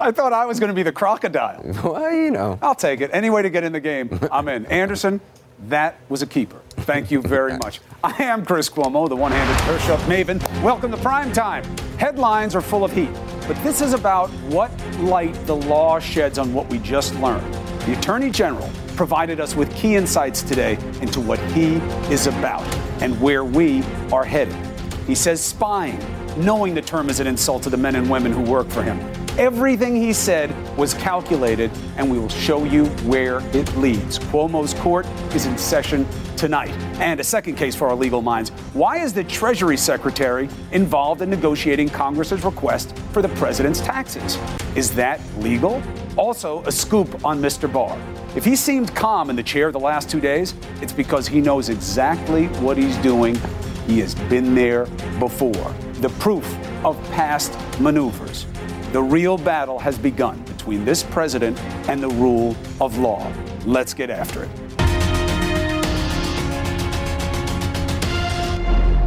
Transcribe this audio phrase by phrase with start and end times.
[0.00, 1.62] I thought I was going to be the crocodile.
[1.84, 2.58] Well, you know.
[2.62, 3.10] I'll take it.
[3.12, 4.64] Any way to get in the game, I'm in.
[4.66, 5.20] Anderson,
[5.68, 6.60] that was a keeper.
[6.70, 7.80] Thank you very much.
[8.02, 10.40] I am Chris Cuomo, the one-handed push-up maven.
[10.62, 11.64] Welcome to Prime Time.
[11.98, 13.10] Headlines are full of heat,
[13.46, 17.52] but this is about what light the law sheds on what we just learned.
[17.84, 21.76] The Attorney General provided us with key insights today into what he
[22.12, 22.62] is about
[23.02, 23.82] and where we
[24.12, 24.56] are headed.
[25.06, 26.00] He says spying,
[26.36, 28.98] knowing the term is an insult to the men and women who work for him.
[29.38, 34.18] Everything he said was calculated, and we will show you where it leads.
[34.18, 36.06] Cuomo's court is in session
[36.36, 36.70] tonight.
[37.00, 38.50] And a second case for our legal minds.
[38.72, 44.38] Why is the Treasury Secretary involved in negotiating Congress's request for the president's taxes?
[44.74, 45.82] Is that legal?
[46.16, 47.70] Also, a scoop on Mr.
[47.70, 47.98] Barr.
[48.36, 51.68] If he seemed calm in the chair the last two days, it's because he knows
[51.68, 53.38] exactly what he's doing.
[53.86, 54.86] He has been there
[55.18, 55.74] before.
[56.06, 56.46] The proof
[56.84, 58.46] of past maneuvers.
[58.92, 63.32] The real battle has begun between this president and the rule of law.
[63.64, 64.50] Let's get after it.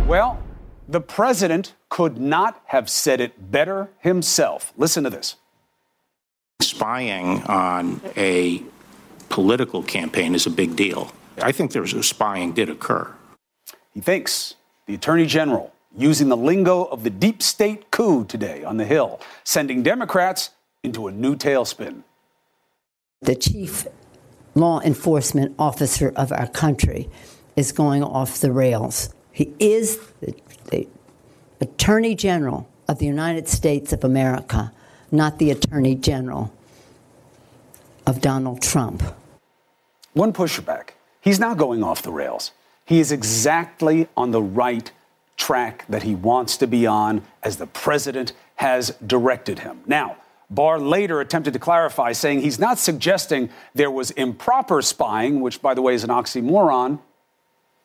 [0.06, 0.44] Well,
[0.90, 4.74] the president could not have said it better himself.
[4.76, 5.38] Listen to this.
[6.62, 8.62] Spying on a
[9.30, 11.14] political campaign is a big deal.
[11.42, 13.10] I think there's a spying did occur.
[13.94, 14.56] He thinks
[14.86, 19.20] the attorney general using the lingo of the deep state coup today on the Hill,
[19.44, 20.52] sending Democrats
[20.84, 22.04] into a new tailspin.
[23.22, 23.86] The chief
[24.56, 27.10] law enforcement officer of our country
[27.56, 29.14] is going off the rails.
[29.32, 30.34] He is the,
[30.72, 30.88] the
[31.60, 34.72] attorney general of the United States of America,
[35.12, 36.54] not the attorney general
[38.06, 39.04] of Donald Trump.
[40.14, 40.92] One pushback.
[41.22, 42.52] He's not going off the rails.
[42.86, 44.92] He is exactly on the right
[45.40, 49.80] track that he wants to be on as the president has directed him.
[49.88, 50.18] Now,
[50.52, 55.74] Barr later attempted to clarify, saying he's not suggesting there was improper spying, which, by
[55.74, 57.00] the way, is an oxymoron.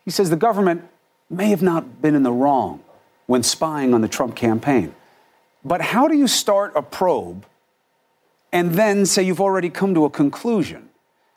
[0.04, 0.82] He says the government
[1.30, 2.82] may have not been in the wrong
[3.26, 4.94] when spying on the Trump campaign.
[5.64, 7.46] But how do you start a probe
[8.52, 10.90] and then say you've already come to a conclusion?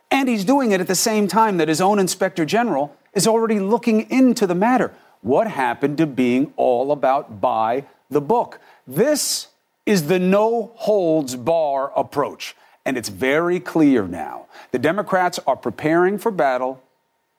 [0.09, 3.59] And he's doing it at the same time that his own inspector general is already
[3.59, 4.93] looking into the matter.
[5.21, 8.59] What happened to being all about by the book?
[8.85, 9.47] This
[9.85, 12.55] is the no holds bar approach.
[12.85, 14.45] And it's very clear now.
[14.71, 16.81] The Democrats are preparing for battle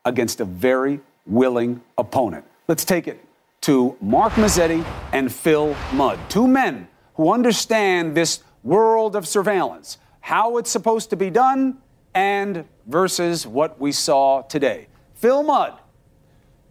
[0.05, 2.44] against a very willing opponent.
[2.69, 3.25] Let's take it
[3.62, 10.59] to Mark Mazzetti and Phil Mudd, two men who understand this world of surveillance, how
[10.59, 11.78] it's supposed to be done,
[12.15, 14.87] and versus what we saw today.
[15.15, 15.78] Phil Mudd,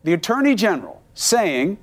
[0.03, 1.77] the Attorney General, saying,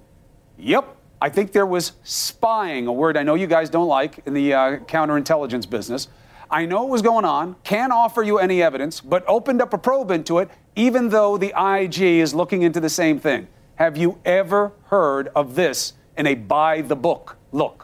[0.57, 4.35] Yep, I think there was spying, a word I know you guys don't like in
[4.35, 6.09] the uh, counterintelligence business.
[6.51, 9.79] I know what was going on, can't offer you any evidence, but opened up a
[9.79, 13.49] probe into it, even though the IG is looking into the same thing.
[13.77, 17.84] Have you ever heard of this in a by the book look?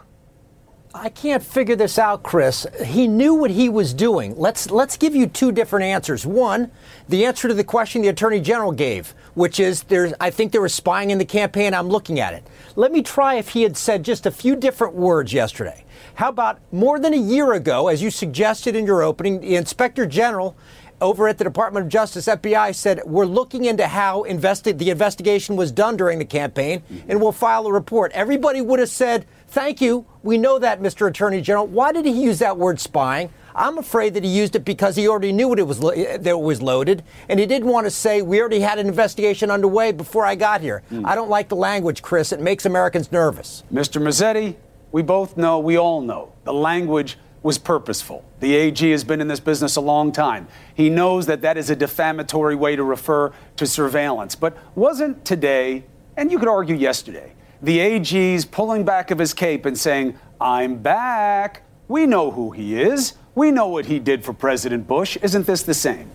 [0.92, 2.66] I can't figure this out, Chris.
[2.84, 4.34] He knew what he was doing.
[4.36, 6.26] Let's let's give you two different answers.
[6.26, 6.72] One,
[7.08, 10.60] the answer to the question the attorney general gave, which is there's I think there
[10.60, 11.74] was spying in the campaign.
[11.74, 12.44] I'm looking at it.
[12.74, 15.84] Let me try if he had said just a few different words yesterday.
[16.14, 20.06] How about more than a year ago, as you suggested in your opening, the inspector
[20.06, 20.56] general
[21.00, 25.56] over at the Department of Justice, FBI, said we're looking into how investi- the investigation
[25.56, 28.12] was done during the campaign, and we'll file a report.
[28.12, 31.08] Everybody would have said, "Thank you, we know that, Mr.
[31.08, 33.30] Attorney General." Why did he use that word spying?
[33.54, 36.62] I'm afraid that he used it because he already knew it was that it was
[36.62, 40.34] loaded, and he didn't want to say we already had an investigation underway before I
[40.34, 40.82] got here.
[40.88, 41.04] Hmm.
[41.04, 42.32] I don't like the language, Chris.
[42.32, 43.64] It makes Americans nervous.
[43.72, 44.00] Mr.
[44.00, 44.56] Mazzetti,
[44.92, 48.24] we both know, we all know, the language was purposeful.
[48.40, 50.46] The AG has been in this business a long time.
[50.74, 54.34] He knows that that is a defamatory way to refer to surveillance.
[54.34, 55.84] But wasn't today,
[56.16, 57.32] and you could argue yesterday,
[57.62, 61.62] the AG's pulling back of his cape and saying, I'm back.
[61.88, 63.14] We know who he is.
[63.34, 65.16] We know what he did for President Bush.
[65.22, 66.10] Isn't this the same?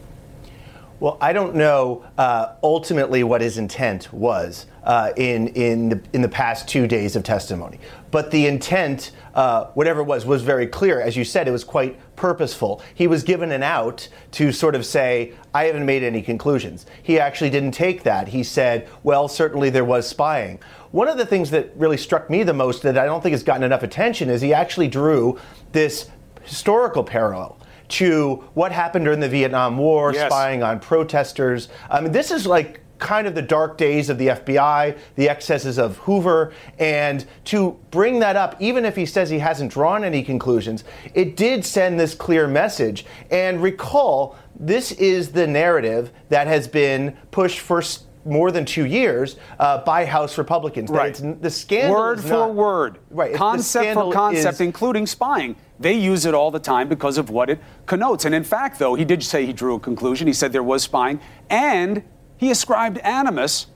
[0.99, 6.21] Well, I don't know uh, ultimately what his intent was uh, in in the, in
[6.21, 7.79] the past two days of testimony,
[8.11, 11.01] but the intent, uh, whatever it was, was very clear.
[11.01, 12.81] As you said, it was quite purposeful.
[12.93, 17.19] He was given an out to sort of say, "I haven't made any conclusions." He
[17.19, 18.29] actually didn't take that.
[18.29, 20.59] He said, "Well, certainly there was spying."
[20.91, 23.43] One of the things that really struck me the most that I don't think has
[23.43, 25.37] gotten enough attention is he actually drew
[25.73, 26.09] this
[26.43, 27.57] historical parallel
[27.87, 30.25] to what happened during the Vietnam War, yes.
[30.25, 31.69] spying on protesters.
[31.89, 35.77] I mean, this is like kind of the dark days of the FBI, the excesses
[35.77, 40.23] of Hoover, and to bring that up, even if he says he hasn't drawn any
[40.23, 40.83] conclusions,
[41.13, 43.05] it did send this clear message.
[43.31, 47.81] And recall, this is the narrative that has been pushed for
[48.25, 50.89] more than two years uh, by House Republicans.
[50.89, 51.13] Right.
[51.41, 53.33] the scandal word for word, right?
[53.35, 55.55] Concept for concept, is, including spying.
[55.79, 58.25] They use it all the time because of what it connotes.
[58.25, 60.25] And in fact, though, he did say he drew a conclusion.
[60.25, 61.19] He said there was spying,
[61.49, 62.03] and
[62.37, 63.67] he ascribed animus.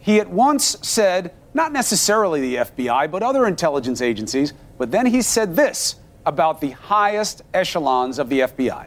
[0.00, 4.52] He at once said, not necessarily the FBI, but other intelligence agencies.
[4.78, 8.86] But then he said this about the highest echelons of the FBI.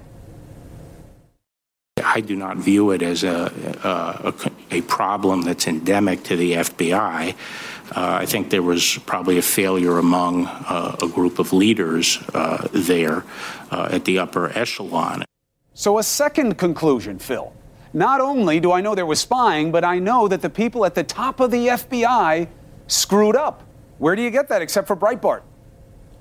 [2.03, 3.51] I do not view it as a,
[3.83, 7.35] a, a problem that's endemic to the FBI.
[7.93, 12.67] Uh, I think there was probably a failure among uh, a group of leaders uh,
[12.71, 13.25] there
[13.69, 15.25] uh, at the upper echelon.
[15.73, 17.53] So, a second conclusion, Phil.
[17.93, 20.95] Not only do I know there was spying, but I know that the people at
[20.95, 22.47] the top of the FBI
[22.87, 23.63] screwed up.
[23.97, 25.41] Where do you get that except for Breitbart?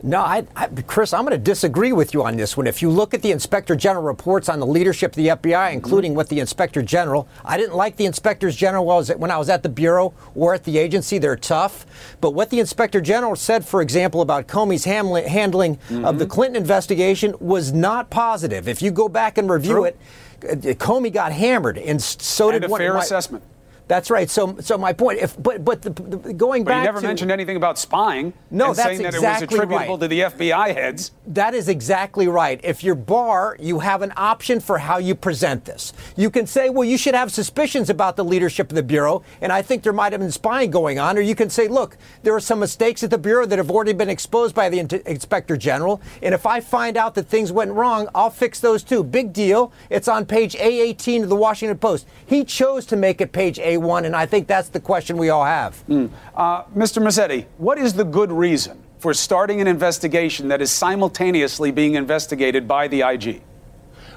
[0.02, 2.66] No, I, I, Chris, I'm going to disagree with you on this one.
[2.66, 6.14] If you look at the Inspector General reports on the leadership of the FBI, including
[6.14, 9.30] what the Inspector General, I didn't like the Inspectors General when I, was at, when
[9.30, 11.18] I was at the Bureau or at the agency.
[11.18, 11.84] They're tough.
[12.20, 16.04] But what the Inspector General said, for example, about Comey's handling, handling mm-hmm.
[16.06, 16.32] of the mm-hmm.
[16.32, 18.68] Clinton investigation was not positive.
[18.68, 19.84] If you go back and review True.
[19.84, 19.98] it,
[20.40, 23.44] Comey got hammered, and so and did a fair assessment.
[23.90, 24.30] That's right.
[24.30, 27.06] So, so my point, if but but the, the, going but back, you never to,
[27.08, 28.32] mentioned anything about spying.
[28.48, 30.00] No, and that's saying exactly that it was attributable right.
[30.00, 31.10] to the FBI heads.
[31.26, 32.60] That is exactly right.
[32.62, 35.92] If you're Barr, you have an option for how you present this.
[36.14, 39.50] You can say, well, you should have suspicions about the leadership of the bureau, and
[39.50, 41.18] I think there might have been spying going on.
[41.18, 43.92] Or you can say, look, there are some mistakes at the bureau that have already
[43.92, 48.08] been exposed by the inspector general, and if I find out that things went wrong,
[48.14, 49.02] I'll fix those too.
[49.02, 49.72] Big deal.
[49.90, 52.06] It's on page A18 of the Washington Post.
[52.24, 55.30] He chose to make it page A1, and I think that's that's the question we
[55.30, 55.82] all have.
[55.88, 56.10] Mm.
[56.34, 57.02] Uh, Mr.
[57.02, 62.68] Mazzetti, what is the good reason for starting an investigation that is simultaneously being investigated
[62.68, 63.40] by the IG?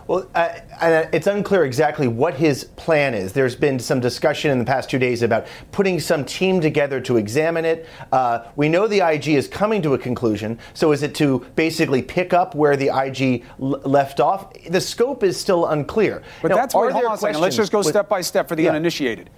[0.05, 0.49] Well, uh,
[0.81, 3.31] uh, it's unclear exactly what his plan is.
[3.31, 7.15] There's been some discussion in the past two days about putting some team together to
[7.15, 7.87] examine it.
[8.11, 10.59] Uh, we know the IG is coming to a conclusion.
[10.73, 14.51] So is it to basically pick up where the IG l- left off?
[14.69, 16.21] The scope is still unclear.
[16.41, 17.39] But now, that's wait, hold on a second.
[17.39, 18.71] Let's just go with, step by step for the yeah.
[18.71, 19.29] uninitiated.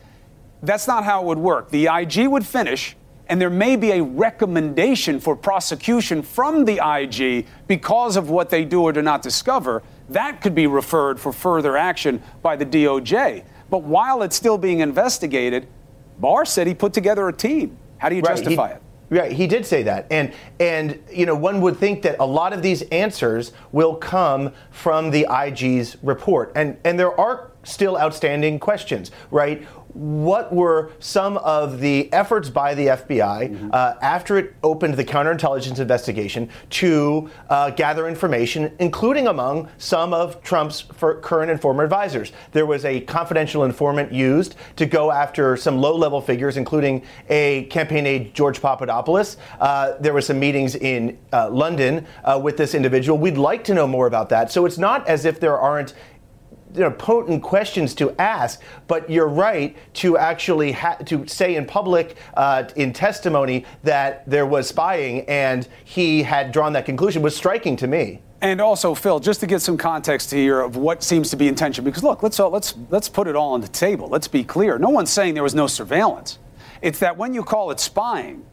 [0.62, 1.70] That's not how it would work.
[1.70, 2.96] The IG would finish,
[3.28, 8.66] and there may be a recommendation for prosecution from the IG because of what they
[8.66, 9.84] do or do not discover.
[10.10, 13.44] That could be referred for further action by the DOJ.
[13.70, 15.68] But while it's still being investigated,
[16.20, 17.78] Barr said he put together a team.
[17.98, 18.36] How do you right.
[18.36, 18.82] justify he, it?
[19.10, 22.54] Right, he did say that, and and you know one would think that a lot
[22.54, 28.58] of these answers will come from the IG's report, and and there are still outstanding
[28.58, 29.66] questions, right?
[29.96, 33.70] What were some of the efforts by the FBI mm-hmm.
[33.72, 40.44] uh, after it opened the counterintelligence investigation to uh, gather information, including among some of
[40.44, 40.84] Trump's
[41.22, 42.34] current and former advisors?
[42.52, 47.64] There was a confidential informant used to go after some low level figures, including a
[47.66, 49.38] campaign aide, George Papadopoulos.
[49.62, 53.18] Uh, there were some meetings in uh, London uh, with this individual.
[53.18, 54.52] We'd like to know more about that.
[54.52, 55.94] So it's not as if there aren't
[56.76, 61.66] you know, potent questions to ask, but you're right to actually ha- to say in
[61.66, 67.36] public, uh, in testimony, that there was spying and he had drawn that conclusion was
[67.36, 68.22] striking to me.
[68.42, 71.84] And also, Phil, just to get some context here of what seems to be intention,
[71.84, 74.08] because look, let's all, let's let's put it all on the table.
[74.08, 74.78] Let's be clear.
[74.78, 76.38] No one's saying there was no surveillance.
[76.82, 78.46] It's that when you call it spying,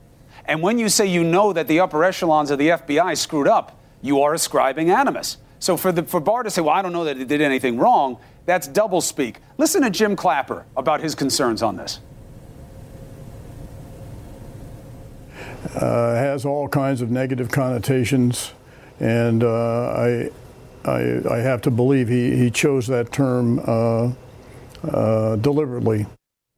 [0.45, 3.79] and when you say you know that the upper echelons of the FBI screwed up,
[4.01, 5.37] you are ascribing animus.
[5.63, 7.79] So for, the, for Barr to say, well, I don't know that it did anything
[7.79, 9.39] wrong, that's double speak.
[9.59, 12.01] Listen to Jim Clapper about his concerns on this.
[15.77, 18.55] Uh, has all kinds of negative connotations,
[18.99, 20.31] and uh, I,
[20.85, 24.11] I, I, have to believe he, he chose that term uh,
[24.83, 26.07] uh deliberately.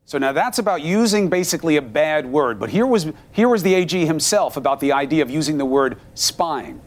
[0.06, 3.74] So now that's about using basically a bad word, but here was, here was the
[3.74, 6.80] AG himself about the idea of using the word spying.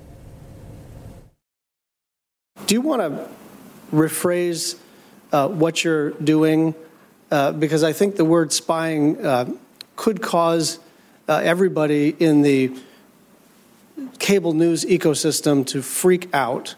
[2.65, 3.29] Do you want to
[3.93, 4.77] rephrase
[5.31, 6.75] uh, what you're doing?
[7.29, 9.53] Uh, because I think the word spying uh,
[9.95, 10.79] could cause
[11.27, 12.73] uh, everybody in the
[14.19, 16.75] cable news ecosystem to freak out.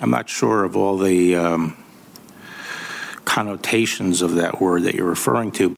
[0.00, 1.76] I'm not sure of all the um,
[3.24, 5.74] connotations of that word that you're referring to.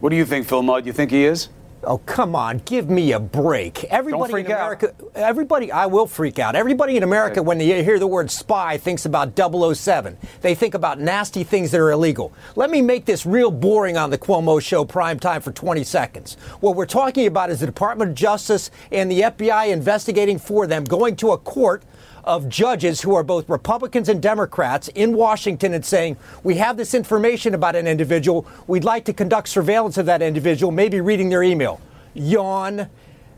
[0.00, 0.86] What do you think, Phil Mudd?
[0.86, 1.48] You think he is?
[1.88, 3.84] Oh, come on, give me a break.
[3.84, 4.58] Everybody in out.
[4.58, 6.56] America, everybody, I will freak out.
[6.56, 10.18] Everybody in America, when they hear the word spy, thinks about 007.
[10.40, 12.32] They think about nasty things that are illegal.
[12.56, 16.34] Let me make this real boring on the Cuomo Show prime time for 20 seconds.
[16.58, 20.82] What we're talking about is the Department of Justice and the FBI investigating for them,
[20.82, 21.84] going to a court
[22.26, 26.92] of judges who are both Republicans and Democrats in Washington and saying, We have this
[26.92, 28.46] information about an individual.
[28.66, 31.80] We'd like to conduct surveillance of that individual, maybe reading their email.
[32.14, 32.88] Yawn.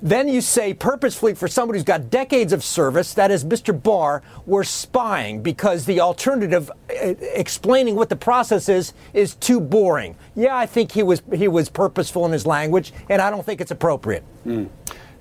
[0.01, 3.75] Then you say purposefully for somebody who's got decades of service, that is Mr.
[3.83, 10.15] Barr, we're spying because the alternative, uh, explaining what the process is, is too boring.
[10.37, 13.61] Yeah, I think he was he was purposeful in his language, and I don't think
[13.61, 14.23] it's appropriate.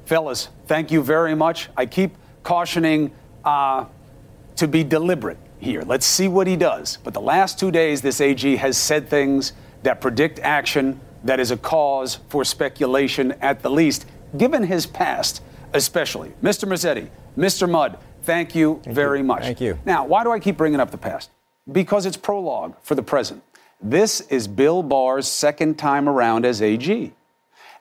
[0.05, 1.69] Fellas, thank you very much.
[1.75, 3.11] I keep cautioning
[3.47, 3.85] uh,
[4.57, 5.81] to be deliberate here.
[5.83, 6.97] Let's see what he does.
[7.03, 11.49] But the last two days, this AG has said things that predict action that is
[11.49, 14.05] a cause for speculation at the least,
[14.37, 15.41] given his past,
[15.73, 16.33] especially.
[16.43, 16.67] Mr.
[16.67, 17.69] Mazzetti, Mr.
[17.69, 19.43] Mudd, thank you very much.
[19.43, 19.79] Thank you.
[19.85, 21.29] Now, why do I keep bringing up the past?
[21.71, 23.41] Because it's prologue for the present.
[23.81, 27.13] This is Bill Barr's second time around as AG.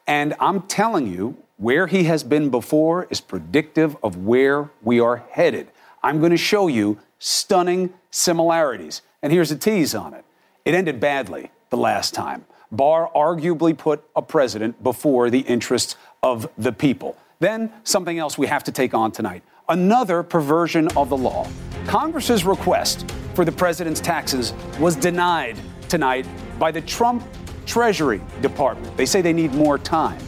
[0.07, 5.25] And I'm telling you, where he has been before is predictive of where we are
[5.31, 5.69] headed.
[6.03, 9.03] I'm going to show you stunning similarities.
[9.23, 10.25] And here's a tease on it
[10.65, 12.45] it ended badly the last time.
[12.71, 17.17] Barr arguably put a president before the interests of the people.
[17.39, 21.47] Then, something else we have to take on tonight another perversion of the law.
[21.87, 25.57] Congress's request for the president's taxes was denied
[25.89, 26.27] tonight
[26.59, 27.25] by the Trump
[27.67, 28.97] Treasury Department.
[28.97, 30.21] They say they need more time.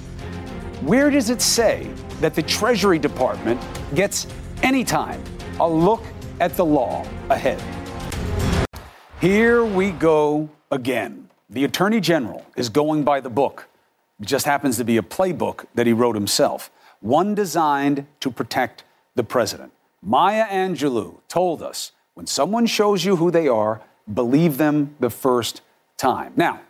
[0.82, 3.61] Where does it say that the Treasury Department
[3.97, 4.28] gets
[4.62, 5.20] any time?
[5.58, 6.04] A look
[6.38, 7.61] at the law ahead.
[9.20, 11.30] Here we go again.
[11.50, 13.66] The Attorney General is going by the book.
[14.20, 16.70] It just happens to be a playbook that he wrote himself,
[17.00, 18.85] one designed to protect
[19.16, 19.73] the president.
[20.00, 23.80] Maya Angelou told us when someone shows you who they are,
[24.14, 25.61] believe them the first
[25.97, 26.35] time.
[26.37, 26.61] Now,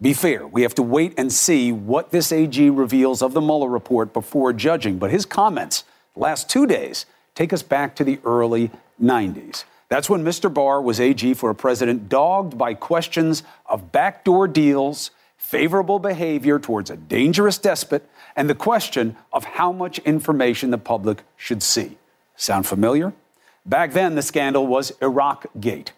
[0.00, 3.68] be fair, we have to wait and see what this AG reveals of the Mueller
[3.68, 8.70] report before judging, but his comments last two days take us back to the early
[9.02, 9.64] 90s.
[9.88, 10.52] That's when Mr.
[10.52, 16.90] Barr was AG for a president dogged by questions of backdoor deals, favorable behavior towards
[16.90, 21.96] a dangerous despot, and the question of how much information the public should see.
[22.36, 23.14] Sound familiar?
[23.66, 25.92] Back then, the scandal was Iraq Gate.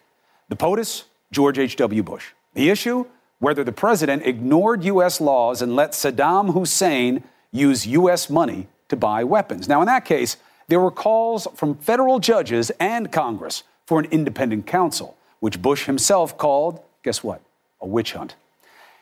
[0.48, 2.02] The POTUS, George H.W.
[2.02, 2.28] Bush.
[2.54, 3.06] The issue?
[3.40, 5.20] Whether the president ignored U.S.
[5.20, 8.30] laws and let Saddam Hussein use U.S.
[8.30, 9.66] money to buy weapons.
[9.66, 10.36] Now, in that case,
[10.68, 16.38] there were calls from federal judges and Congress for an independent counsel, which Bush himself
[16.38, 17.40] called, guess what?
[17.80, 18.36] A witch hunt.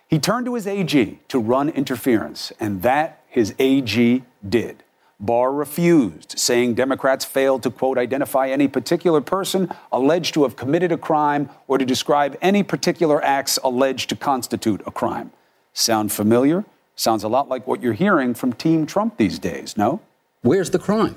[0.09, 4.83] He turned to his AG to run interference, and that his AG did.
[5.21, 10.93] Barr refused, saying Democrats failed to, quote, identify any particular person alleged to have committed
[10.93, 15.33] a crime or to describe any particular acts alleged to constitute a crime.
[15.73, 16.65] Sound familiar?
[16.95, 20.01] Sounds a lot like what you're hearing from Team Trump these days, no?
[20.43, 21.17] Where's the crime?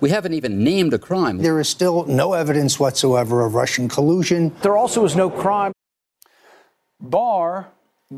[0.00, 1.38] We haven't even named a crime.
[1.38, 4.54] There is still no evidence whatsoever of Russian collusion.
[4.62, 5.72] There also is no crime.
[7.00, 7.68] Barr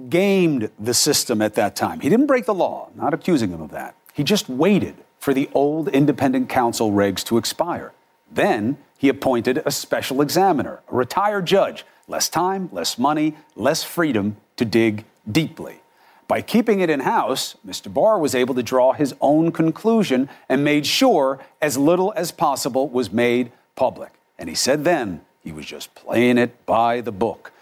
[0.09, 2.01] gamed the system at that time.
[2.01, 3.97] He didn't break the law, not accusing him of that.
[4.13, 7.93] He just waited for the old independent counsel regs to expire.
[8.31, 11.85] Then he appointed a special examiner, a retired judge.
[12.09, 15.81] Less time, less money, less freedom to dig deeply.
[16.27, 17.93] By keeping it in house, Mr.
[17.93, 22.89] Barr was able to draw his own conclusion and made sure as little as possible
[22.89, 24.13] was made public.
[24.39, 27.53] And he said then he was just playing it by the book,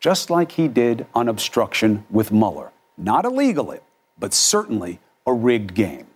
[0.00, 2.70] just like he did on obstruction with Mueller.
[2.98, 3.80] Not illegally,
[4.18, 6.06] but certainly a rigged game.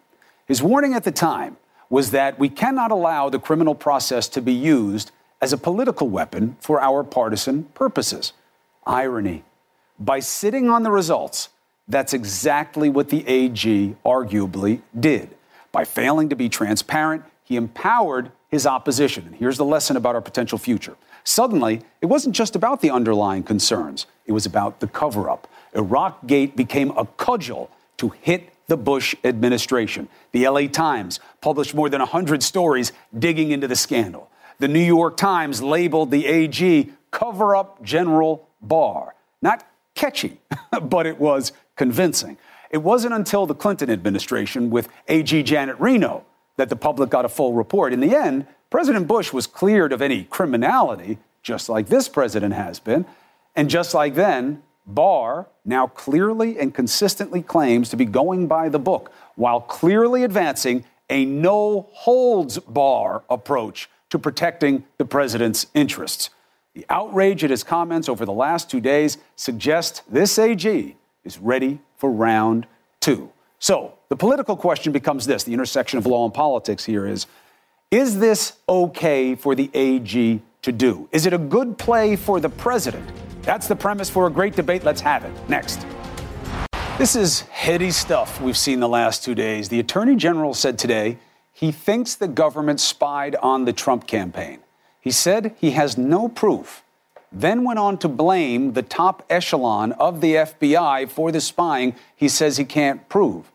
[0.46, 1.56] His warning at the time
[1.88, 5.10] was that we cannot allow the criminal process to be used
[5.40, 8.32] as a political weapon for our partisan purposes.
[8.86, 9.44] Irony.
[9.98, 11.48] By sitting on the results,
[11.88, 15.30] that's exactly what the AG arguably did.
[15.72, 19.26] By failing to be transparent, he empowered his opposition.
[19.26, 20.96] And here's the lesson about our potential future.
[21.24, 25.48] Suddenly, it wasn't just about the underlying concerns, it was about the cover up.
[25.74, 30.08] Iraq Gate became a cudgel to hit the Bush administration.
[30.32, 34.30] The LA Times published more than 100 stories digging into the scandal.
[34.58, 39.14] The New York Times labeled the AG cover up General Barr.
[39.42, 40.40] Not catchy,
[40.82, 42.38] but it was convincing.
[42.70, 46.24] It wasn't until the Clinton administration with AG Janet Reno
[46.56, 47.92] that the public got a full report.
[47.92, 52.80] In the end, President Bush was cleared of any criminality, just like this president has
[52.80, 53.06] been.
[53.54, 58.78] And just like then, Barr now clearly and consistently claims to be going by the
[58.78, 66.30] book while clearly advancing a no holds bar approach to protecting the president's interests.
[66.74, 71.80] The outrage at his comments over the last two days suggests this AG is ready
[71.96, 72.66] for round
[73.00, 73.32] two.
[73.58, 77.26] So the political question becomes this the intersection of law and politics here is
[77.90, 81.08] is this okay for the AG to do?
[81.12, 83.08] Is it a good play for the president?
[83.46, 84.82] That's the premise for a great debate.
[84.82, 85.32] Let's have it.
[85.48, 85.86] Next.
[86.98, 89.68] This is heady stuff we've seen the last two days.
[89.68, 91.18] The Attorney General said today
[91.52, 94.58] he thinks the government spied on the Trump campaign.
[95.00, 96.82] He said he has no proof,
[97.30, 102.28] then went on to blame the top echelon of the FBI for the spying he
[102.28, 103.52] says he can't prove.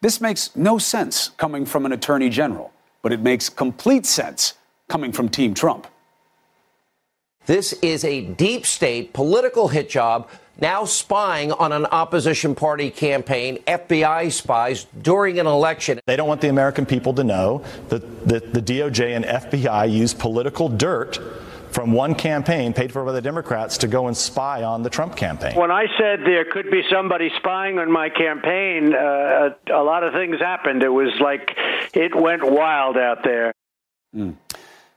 [0.00, 4.54] This makes no sense coming from an Attorney General, but it makes complete sense
[4.88, 5.86] coming from Team Trump.
[7.50, 10.28] This is a deep state political hit job
[10.60, 15.98] now spying on an opposition party campaign, FBI spies during an election.
[16.06, 20.14] They don't want the American people to know that, that the DOJ and FBI use
[20.14, 21.18] political dirt
[21.72, 25.16] from one campaign paid for by the Democrats to go and spy on the Trump
[25.16, 25.56] campaign.
[25.56, 30.12] When I said there could be somebody spying on my campaign, uh, a lot of
[30.12, 30.84] things happened.
[30.84, 31.50] It was like
[31.94, 33.52] it went wild out there.
[34.14, 34.36] Mm.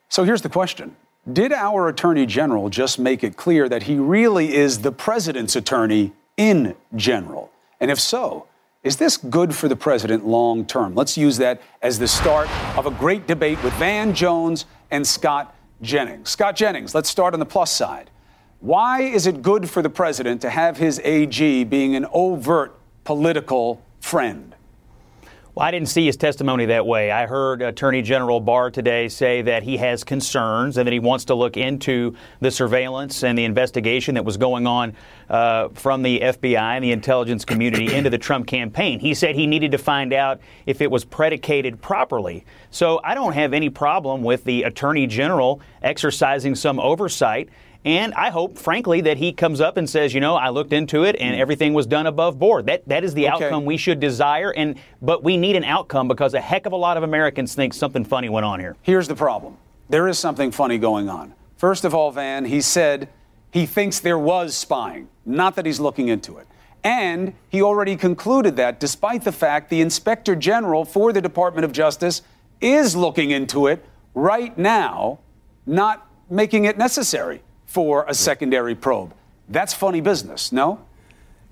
[0.09, 0.95] So here's the question
[1.31, 6.11] did our Attorney General just make it clear that he really is the president's attorney
[6.35, 7.51] in general?
[7.79, 8.47] And if so,
[8.83, 10.95] is this good for the president long term?
[10.95, 15.55] Let's use that as the start of a great debate with Van Jones and Scott
[15.81, 16.29] Jennings.
[16.29, 18.09] Scott Jennings, let's start on the plus side.
[18.59, 23.81] Why is it good for the president to have his AG being an overt political
[24.01, 24.52] friend?
[25.55, 27.11] Well, I didn't see his testimony that way.
[27.11, 31.25] I heard Attorney General Barr today say that he has concerns and that he wants
[31.25, 34.95] to look into the surveillance and the investigation that was going on
[35.29, 38.99] uh, from the FBI and the intelligence community into the Trump campaign.
[38.99, 42.45] He said he needed to find out if it was predicated properly.
[42.71, 47.49] So I don't have any problem with the Attorney General exercising some oversight
[47.85, 51.03] and I hope, frankly, that he comes up and says, you know, I looked into
[51.03, 51.39] it and mm.
[51.39, 52.65] everything was done above board.
[52.67, 53.45] That that is the okay.
[53.45, 54.51] outcome we should desire.
[54.51, 57.73] And but we need an outcome because a heck of a lot of Americans think
[57.73, 58.77] something funny went on here.
[58.81, 59.57] Here's the problem.
[59.89, 61.33] There is something funny going on.
[61.57, 63.09] First of all, Van, he said
[63.51, 66.47] he thinks there was spying, not that he's looking into it.
[66.85, 71.71] And he already concluded that despite the fact the inspector general for the Department of
[71.71, 72.21] Justice
[72.59, 75.19] is looking into it right now,
[75.65, 77.41] not making it necessary
[77.73, 79.15] for a secondary probe.
[79.49, 80.85] That's funny business, no?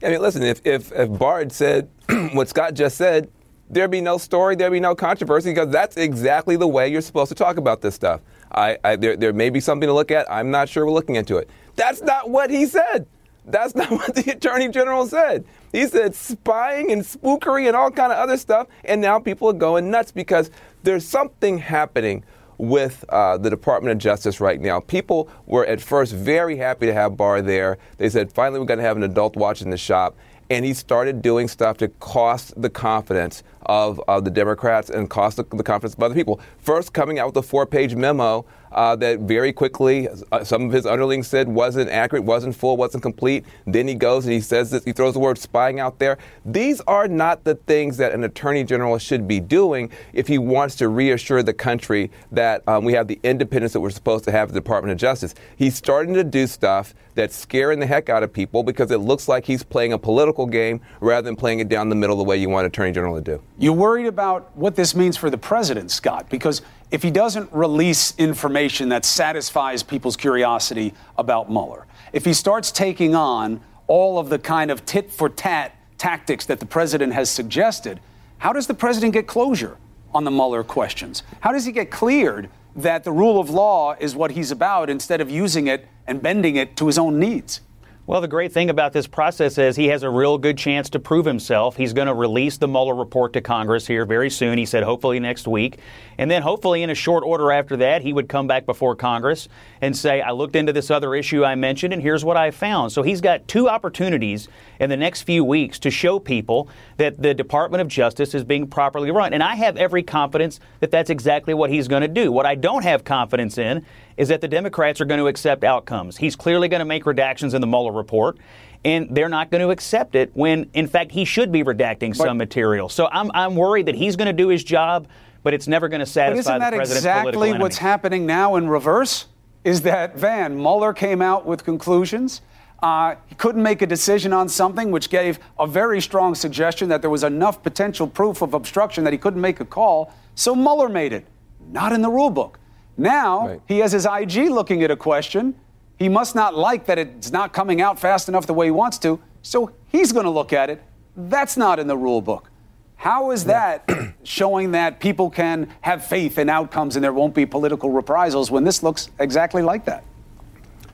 [0.03, 1.89] I mean, listen, if, if, if Barr said
[2.33, 3.31] what Scott just said,
[3.71, 7.29] there'd be no story, there'd be no controversy, because that's exactly the way you're supposed
[7.29, 8.21] to talk about this stuff.
[8.51, 10.31] I, I, there, there may be something to look at.
[10.31, 11.49] I'm not sure we're looking into it.
[11.75, 13.07] That's not what he said.
[13.45, 15.43] That's not what the attorney general said.
[15.71, 19.53] He said spying and spookery and all kind of other stuff, and now people are
[19.53, 20.51] going nuts because
[20.83, 22.23] there's something happening
[22.61, 24.79] with uh, the Department of Justice right now.
[24.79, 27.79] People were at first very happy to have Barr there.
[27.97, 30.15] They said, finally, we're going to have an adult watch in the shop.
[30.51, 35.37] And he started doing stuff to cost the confidence of, of the Democrats and cost
[35.37, 36.41] the, the confidence of other people.
[36.57, 40.71] First, coming out with a four page memo uh, that very quickly uh, some of
[40.71, 43.45] his underlings said wasn't accurate, wasn't full, wasn't complete.
[43.65, 46.17] Then he goes and he says this, he throws the word spying out there.
[46.45, 50.75] These are not the things that an attorney general should be doing if he wants
[50.77, 54.49] to reassure the country that um, we have the independence that we're supposed to have
[54.49, 55.35] at the Department of Justice.
[55.55, 59.27] He's starting to do stuff that's scaring the heck out of people because it looks
[59.27, 62.37] like he's playing a political game rather than playing it down the middle the way
[62.37, 63.41] you want attorney general to do.
[63.57, 66.29] You're worried about what this means for the president, Scott?
[66.29, 72.71] Because if he doesn't release information that satisfies people's curiosity about Mueller, if he starts
[72.71, 77.29] taking on all of the kind of tit for tat tactics that the president has
[77.29, 77.99] suggested,
[78.39, 79.77] how does the president get closure
[80.13, 81.23] on the Mueller questions?
[81.41, 85.21] How does he get cleared that the rule of law is what he's about instead
[85.21, 87.61] of using it and bending it to his own needs?
[88.07, 90.99] Well, the great thing about this process is he has a real good chance to
[90.99, 91.77] prove himself.
[91.77, 94.57] He's going to release the Mueller report to Congress here very soon.
[94.57, 95.77] He said hopefully next week.
[96.17, 99.47] And then hopefully in a short order after that, he would come back before Congress
[99.81, 102.91] and say, I looked into this other issue I mentioned and here's what I found.
[102.91, 104.47] So he's got two opportunities
[104.79, 108.65] in the next few weeks to show people that the Department of Justice is being
[108.65, 109.31] properly run.
[109.31, 112.31] And I have every confidence that that's exactly what he's going to do.
[112.31, 113.85] What I don't have confidence in
[114.21, 116.15] is that the Democrats are going to accept outcomes.
[116.15, 118.37] He's clearly going to make redactions in the Mueller report,
[118.85, 122.37] and they're not going to accept it when, in fact, he should be redacting some
[122.37, 122.87] material.
[122.87, 125.07] So I'm, I'm worried that he's going to do his job,
[125.41, 129.25] but it's never going to satisfy the president's exactly political what's happening now in reverse?
[129.63, 132.41] Is that Van Mueller came out with conclusions?
[132.83, 137.01] Uh, he couldn't make a decision on something which gave a very strong suggestion that
[137.01, 140.13] there was enough potential proof of obstruction that he couldn't make a call.
[140.35, 141.25] So Mueller made it.
[141.71, 142.59] Not in the rule book.
[143.01, 143.61] Now right.
[143.67, 145.55] he has his IG looking at a question.
[145.97, 148.97] He must not like that it's not coming out fast enough the way he wants
[148.99, 149.19] to.
[149.41, 150.81] So he's going to look at it.
[151.15, 152.49] That's not in the rule book.
[152.95, 153.89] How is that
[154.23, 158.63] showing that people can have faith in outcomes and there won't be political reprisals when
[158.63, 160.03] this looks exactly like that?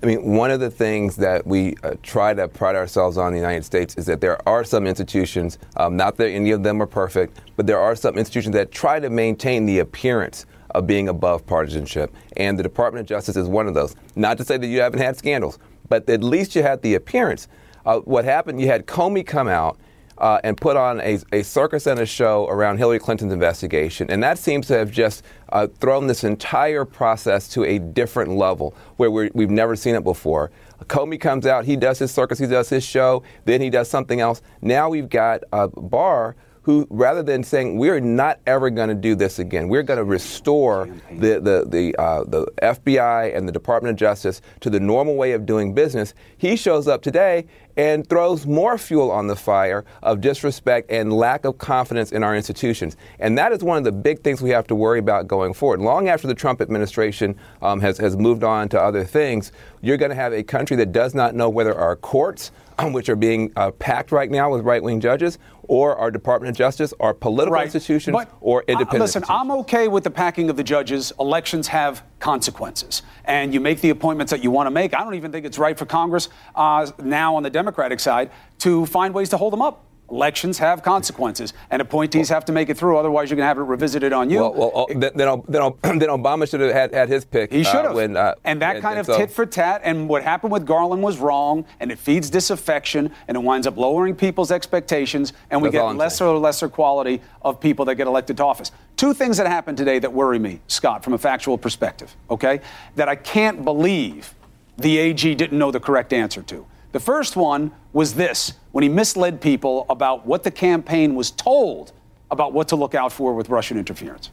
[0.02, 3.34] I mean, one of the things that we uh, try to pride ourselves on in
[3.34, 6.82] the United States is that there are some institutions, um, not that any of them
[6.82, 11.10] are perfect, but there are some institutions that try to maintain the appearance of being
[11.10, 12.14] above partisanship.
[12.36, 13.96] And the Department of Justice is one of those.
[14.16, 17.48] Not to say that you haven't had scandals, but at least you had the appearance.
[17.86, 19.78] Uh, what happened, you had Comey come out
[20.18, 24.10] uh, and put on a, a, circus and a show around Hillary Clinton's investigation.
[24.10, 28.76] And that seems to have just uh, thrown this entire process to a different level
[28.98, 30.52] where we have never seen it before.
[30.86, 34.20] Comey comes out, he does his circus, he does his show, then he does something
[34.20, 34.42] else.
[34.62, 36.36] Now we've got a Barr
[36.68, 40.04] who, rather than saying we're not ever going to do this again, we're going to
[40.04, 45.16] restore the the the, uh, the FBI and the Department of Justice to the normal
[45.16, 47.46] way of doing business, he shows up today
[47.78, 52.36] and throws more fuel on the fire of disrespect and lack of confidence in our
[52.36, 52.98] institutions.
[53.20, 55.80] And that is one of the big things we have to worry about going forward.
[55.80, 60.10] Long after the Trump administration um, has, has moved on to other things, you're going
[60.10, 62.52] to have a country that does not know whether our courts,
[62.92, 66.56] which are being uh, packed right now with right wing judges, or our Department of
[66.58, 67.66] Justice, our political right.
[67.66, 69.02] institutions, but, or uh, independent.
[69.02, 71.12] Uh, listen, I'm okay with the packing of the judges.
[71.20, 74.94] Elections have consequences, and you make the appointments that you want to make.
[74.94, 78.86] I don't even think it's right for Congress uh, now on the Democratic side to
[78.86, 79.84] find ways to hold them up.
[80.10, 82.98] Elections have consequences, and appointees have to make it through.
[82.98, 84.40] Otherwise, you're going to have it revisited on you.
[84.40, 85.42] Well, well oh, then, then,
[86.00, 87.52] then, Obama should have had, had his pick.
[87.52, 87.92] He should have.
[87.92, 89.18] Uh, when, uh, and that and, kind and of so.
[89.18, 89.82] tit for tat.
[89.84, 93.76] And what happened with Garland was wrong, and it feeds disaffection, and it winds up
[93.76, 98.08] lowering people's expectations, and we That's get lesser and lesser quality of people that get
[98.08, 98.72] elected to office.
[98.96, 102.16] Two things that happened today that worry me, Scott, from a factual perspective.
[102.30, 102.62] Okay,
[102.96, 104.34] that I can't believe
[104.78, 106.66] the AG didn't know the correct answer to.
[106.98, 111.92] The first one was this when he misled people about what the campaign was told
[112.32, 114.32] about what to look out for with Russian interference.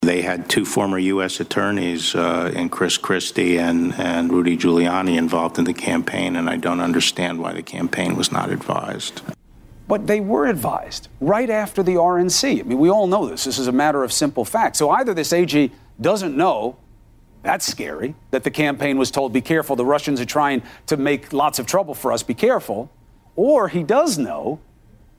[0.00, 1.40] They had two former U.S.
[1.40, 6.56] attorneys, uh, and Chris Christie and, and Rudy Giuliani, involved in the campaign, and I
[6.56, 9.20] don't understand why the campaign was not advised.
[9.86, 12.60] But they were advised right after the RNC.
[12.60, 13.44] I mean, we all know this.
[13.44, 14.76] This is a matter of simple fact.
[14.76, 16.78] So either this AG doesn't know
[17.44, 21.32] that's scary that the campaign was told, be careful, the Russians are trying to make
[21.32, 22.90] lots of trouble for us, be careful.
[23.36, 24.60] Or he does know,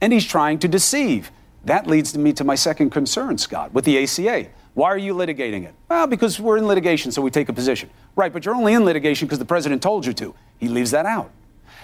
[0.00, 1.30] and he's trying to deceive.
[1.64, 4.48] That leads me to my second concern, Scott, with the ACA.
[4.74, 5.74] Why are you litigating it?
[5.88, 7.88] Well, because we're in litigation, so we take a position.
[8.14, 10.34] Right, but you're only in litigation because the president told you to.
[10.58, 11.30] He leaves that out.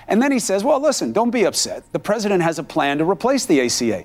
[0.08, 1.90] And then he says, well, listen, don't be upset.
[1.92, 4.04] The president has a plan to replace the ACA.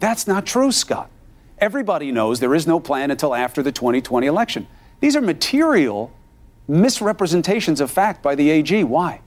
[0.00, 1.10] That's not true, Scott.
[1.58, 4.66] Everybody knows there is no plan until after the 2020 election.
[5.00, 6.12] These are material
[6.68, 8.84] misrepresentations of fact by the AG.
[8.84, 9.20] Why?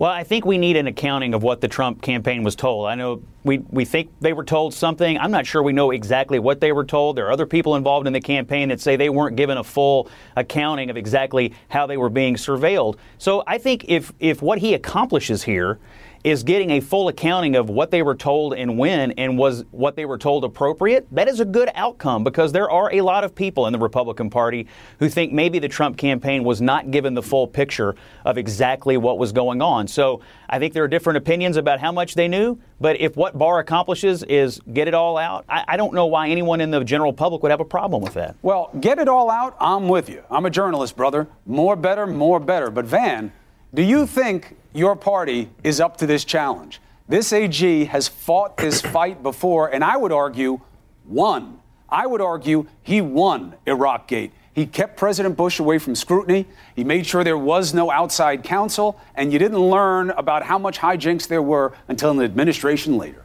[0.00, 2.86] Well, I think we need an accounting of what the Trump campaign was told.
[2.86, 5.18] I know we, we think they were told something.
[5.18, 7.16] I'm not sure we know exactly what they were told.
[7.16, 10.08] There are other people involved in the campaign that say they weren't given a full
[10.36, 12.96] accounting of exactly how they were being surveilled.
[13.18, 15.78] So I think if, if what he accomplishes here
[16.22, 19.96] is getting a full accounting of what they were told and when and was what
[19.96, 23.34] they were told appropriate, that is a good outcome because there are a lot of
[23.34, 24.66] people in the Republican Party
[24.98, 29.18] who think maybe the Trump campaign was not given the full picture of exactly what
[29.18, 29.88] was going on.
[29.88, 33.38] So I think there are different opinions about how much they knew, but if what
[33.38, 36.84] Barr accomplishes is get it all out, I, I don't know why anyone in the
[36.84, 38.36] general public would have a problem with that.
[38.42, 40.22] Well, get it all out, I'm with you.
[40.30, 41.28] I'm a journalist, brother.
[41.46, 42.70] More better, more better.
[42.70, 43.32] But Van,
[43.72, 46.80] do you think your party is up to this challenge?
[47.08, 50.60] This AG has fought this fight before, and I would argue
[51.06, 51.60] won.
[51.88, 54.32] I would argue he won Iraqgate.
[54.52, 56.46] He kept President Bush away from scrutiny.
[56.74, 60.78] He made sure there was no outside counsel, and you didn't learn about how much
[60.78, 63.24] hijinks there were until an administration later.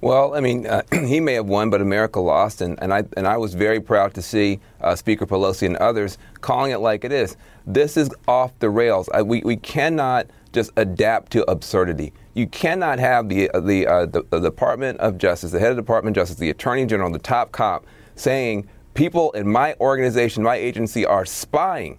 [0.00, 3.26] Well, I mean, uh, he may have won, but America lost, and, and I and
[3.26, 7.12] I was very proud to see uh, Speaker Pelosi and others calling it like it
[7.12, 7.36] is.
[7.66, 9.08] This is off the rails.
[9.12, 12.12] I, we we cannot just adapt to absurdity.
[12.34, 15.76] You cannot have the uh, the, uh, the the Department of Justice, the head of
[15.76, 17.84] the Department of Justice, the Attorney General, the top cop,
[18.14, 21.98] saying people in my organization, my agency, are spying,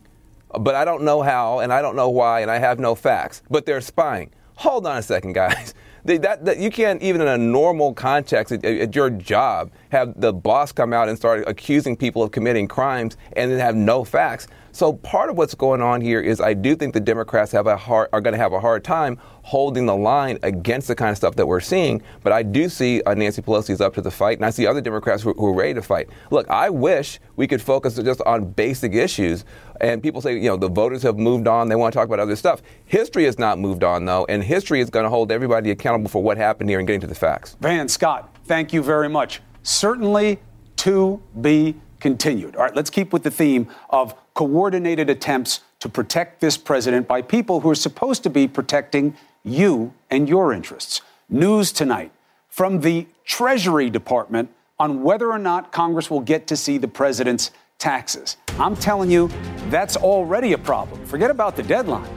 [0.58, 3.42] but I don't know how, and I don't know why, and I have no facts,
[3.50, 4.32] but they're spying.
[4.56, 5.74] Hold on a second, guys.
[6.06, 10.32] That, that, you can't even in a normal context at, at, your job have the
[10.32, 14.48] boss come out and start accusing people of committing crimes and then have no facts.
[14.72, 17.76] So part of what's going on here is I do think the Democrats have a
[17.76, 21.18] hard, are going to have a hard time holding the line against the kind of
[21.18, 22.02] stuff that we're seeing.
[22.24, 24.68] But I do see uh, Nancy Pelosi is up to the fight, and I see
[24.68, 26.10] other Democrats who, who are ready to fight.
[26.30, 29.46] Look, I wish we could focus just on basic issues.
[29.82, 31.70] And people say, you know, the voters have moved on.
[31.70, 32.62] They want to talk about other stuff.
[32.86, 36.22] History has not moved on, though, and history is going to hold everybody accountable for
[36.22, 37.56] what happened here and getting to the facts.
[37.62, 39.42] Van Scott, thank you very much.
[39.64, 40.40] Certainly
[40.78, 42.56] to be continued.
[42.56, 47.22] All right, let's keep with the theme of coordinated attempts to protect this president by
[47.22, 51.02] people who are supposed to be protecting you and your interests.
[51.28, 52.14] News tonight
[52.48, 54.50] from the Treasury Department
[54.80, 58.38] on whether or not Congress will get to see the president's taxes.
[58.58, 59.30] I'm telling you,
[59.68, 61.06] that's already a problem.
[61.06, 62.10] Forget about the deadline.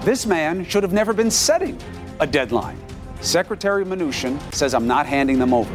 [0.00, 1.78] This man should have never been setting
[2.20, 2.78] a deadline.
[3.20, 5.74] Secretary Mnuchin says, I'm not handing them over.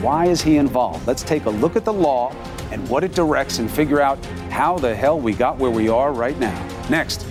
[0.00, 1.06] Why is he involved?
[1.06, 2.34] Let's take a look at the law
[2.70, 6.12] and what it directs and figure out how the hell we got where we are
[6.12, 6.68] right now.
[6.88, 7.26] Next.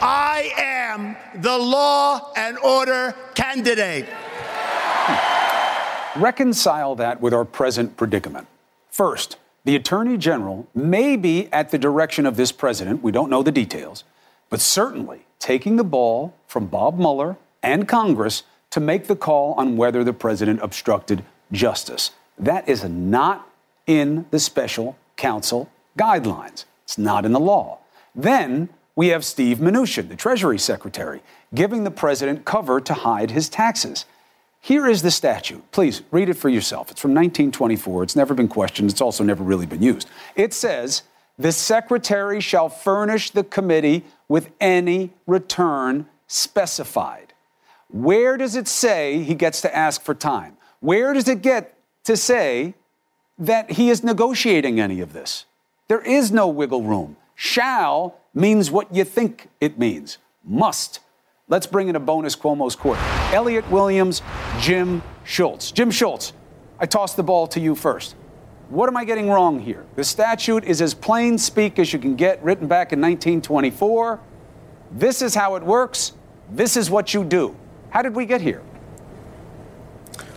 [0.00, 4.06] I am the law and order candidate.
[4.08, 6.22] Hmm.
[6.22, 8.46] Reconcile that with our present predicament.
[8.90, 13.42] First, the Attorney General may be at the direction of this president, we don't know
[13.42, 14.04] the details,
[14.48, 19.76] but certainly taking the ball from Bob Mueller and Congress to make the call on
[19.76, 22.12] whether the president obstructed justice.
[22.38, 23.50] That is not
[23.86, 26.64] in the special counsel guidelines.
[26.84, 27.78] It's not in the law.
[28.14, 31.22] Then we have Steve Mnuchin, the Treasury Secretary,
[31.54, 34.04] giving the president cover to hide his taxes.
[34.60, 35.70] Here is the statute.
[35.70, 36.90] Please read it for yourself.
[36.90, 38.02] It's from 1924.
[38.02, 38.90] It's never been questioned.
[38.90, 40.08] It's also never really been used.
[40.34, 41.02] It says,
[41.38, 47.34] the secretary shall furnish the committee with any return specified.
[47.88, 50.56] Where does it say he gets to ask for time?
[50.80, 51.75] Where does it get
[52.06, 52.74] to say
[53.38, 55.44] that he is negotiating any of this.
[55.88, 57.16] There is no wiggle room.
[57.34, 60.18] Shall means what you think it means.
[60.44, 61.00] Must.
[61.48, 62.98] Let's bring in a bonus Cuomo's court.
[63.32, 64.22] Elliot Williams,
[64.60, 65.72] Jim Schultz.
[65.72, 66.32] Jim Schultz,
[66.78, 68.14] I toss the ball to you first.
[68.68, 69.84] What am I getting wrong here?
[69.96, 74.20] The statute is as plain speak as you can get, written back in 1924.
[74.92, 76.12] This is how it works.
[76.50, 77.56] This is what you do.
[77.90, 78.62] How did we get here?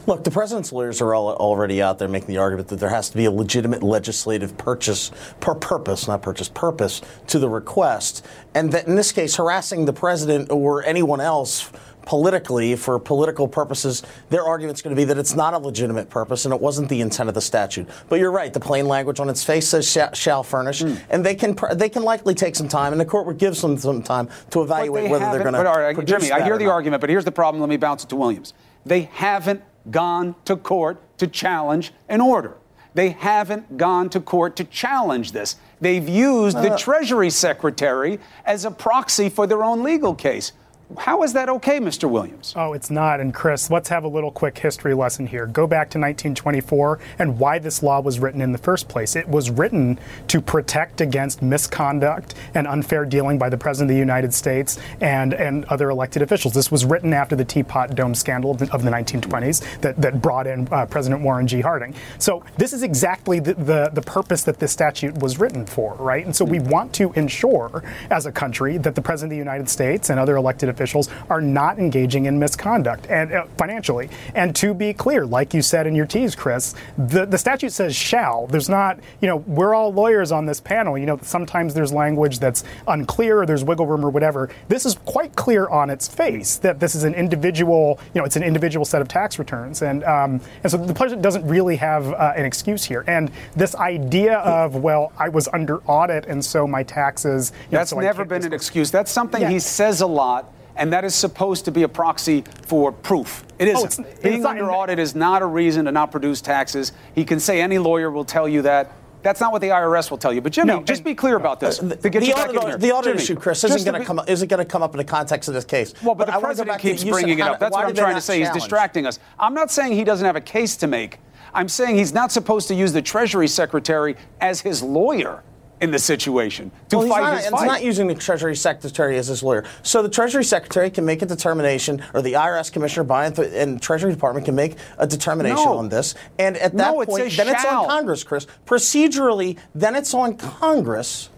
[0.10, 3.12] Look, the president's lawyers are all, already out there making the argument that there has
[3.12, 8.72] to be a legitimate legislative purchase, per purpose, not purchase, purpose to the request, and
[8.72, 11.72] that in this case, harassing the president or anyone else
[12.08, 16.44] politically for political purposes, their argument's going to be that it's not a legitimate purpose
[16.44, 17.88] and it wasn't the intent of the statute.
[18.08, 21.00] But you're right; the plain language on its face says shall, shall furnish, mm.
[21.12, 23.78] and they can they can likely take some time, and the court would give them
[23.78, 25.60] some time to evaluate whether they're going to.
[25.60, 27.62] But all right, Jimmy, I hear the argument, but here's the problem.
[27.62, 28.56] Let me bounce it to Williams.
[28.88, 29.62] They haven't
[29.92, 32.56] gone to court to challenge an order.
[32.94, 35.56] They haven't gone to court to challenge this.
[35.80, 36.78] They've used the uh.
[36.78, 40.52] Treasury Secretary as a proxy for their own legal case.
[40.98, 42.10] How is that okay, Mr.
[42.10, 42.52] Williams?
[42.56, 43.20] Oh, it's not.
[43.20, 45.46] And Chris, let's have a little quick history lesson here.
[45.46, 49.16] Go back to 1924 and why this law was written in the first place.
[49.16, 50.00] It was written
[50.30, 55.36] to protect against misconduct and unfair dealing by the President of the United States and,
[55.36, 56.56] and other elected officials.
[56.56, 60.68] This was written after the Teapot Dome scandal of the, 1920s that, that brought in
[60.72, 61.62] uh, President Warren G.
[61.62, 61.94] Harding.
[62.18, 66.26] So this is exactly the, the, the purpose that this statute was written for, right?
[66.26, 69.70] And so we want to ensure as a country that the President of the United
[69.70, 74.10] States and other elected officials officials are not engaging in misconduct and uh, financially.
[74.34, 77.96] And to be clear, like you said in your tease, Chris, the, the statute says
[77.96, 78.48] shall.
[78.48, 80.98] There's not, you know, we're all lawyers on this panel.
[80.98, 84.50] You know, sometimes there's language that's unclear or there's wiggle room or whatever.
[84.70, 88.38] This is quite clear on its face that this is an individual, you know, it's
[88.38, 89.82] an individual set of tax returns.
[89.82, 93.04] And, um, and so the president doesn't really have uh, an excuse here.
[93.08, 97.52] And this idea of, well, I was under audit and so my taxes.
[97.70, 98.92] That's know, so never been an excuse.
[98.92, 99.50] That's something yeah.
[99.50, 103.44] he says a lot and that is supposed to be a proxy for proof.
[103.60, 104.00] It Oh, isn't.
[104.06, 106.94] it's- it's Being not- under audit is not a reason to not produce taxes.
[107.14, 108.92] He can say any lawyer will tell you that.
[109.22, 110.40] That's not what the IRS will tell you.
[110.40, 111.80] But Jimmy, just be clear about this.
[111.80, 114.30] Uh, the, you back audit, the audit Jimmy, issue, Chris, isn't going to come up,
[114.30, 115.94] isn't going to come up in the context of this case.
[116.02, 117.60] Well, but, I the go president keeps bringing it how- up.
[117.60, 118.40] That's what I'm trying to say.
[118.40, 119.20] He's distracting us.
[119.38, 121.20] I'm not saying he doesn't have a case to make.
[121.54, 125.44] I'm saying he's not supposed to use the Treasury Secretary as his lawyer
[125.82, 127.66] in the situation to Well, he's fight not, his it's fight.
[127.66, 129.64] not using the Treasury Secretary as his lawyer.
[129.84, 133.82] So the Treasury Secretary can make a determination, or the IRS Commissioner by the and
[133.82, 135.78] Treasury Department can make a determination No.
[135.78, 136.16] on this.
[136.38, 138.46] And at that No, point, then it's on Congress, Chris.
[138.66, 141.30] Procedurally, then it's on Congress.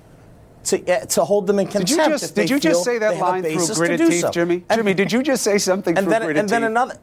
[0.66, 2.04] To, uh, to hold them in Did contempt.
[2.06, 4.30] you just did you just say that line through gritted do teeth, so.
[4.30, 4.64] Jimmy?
[4.70, 6.68] And- Jimmy, did you just say something and through then, gritted and then teeth?
[6.70, 6.98] another.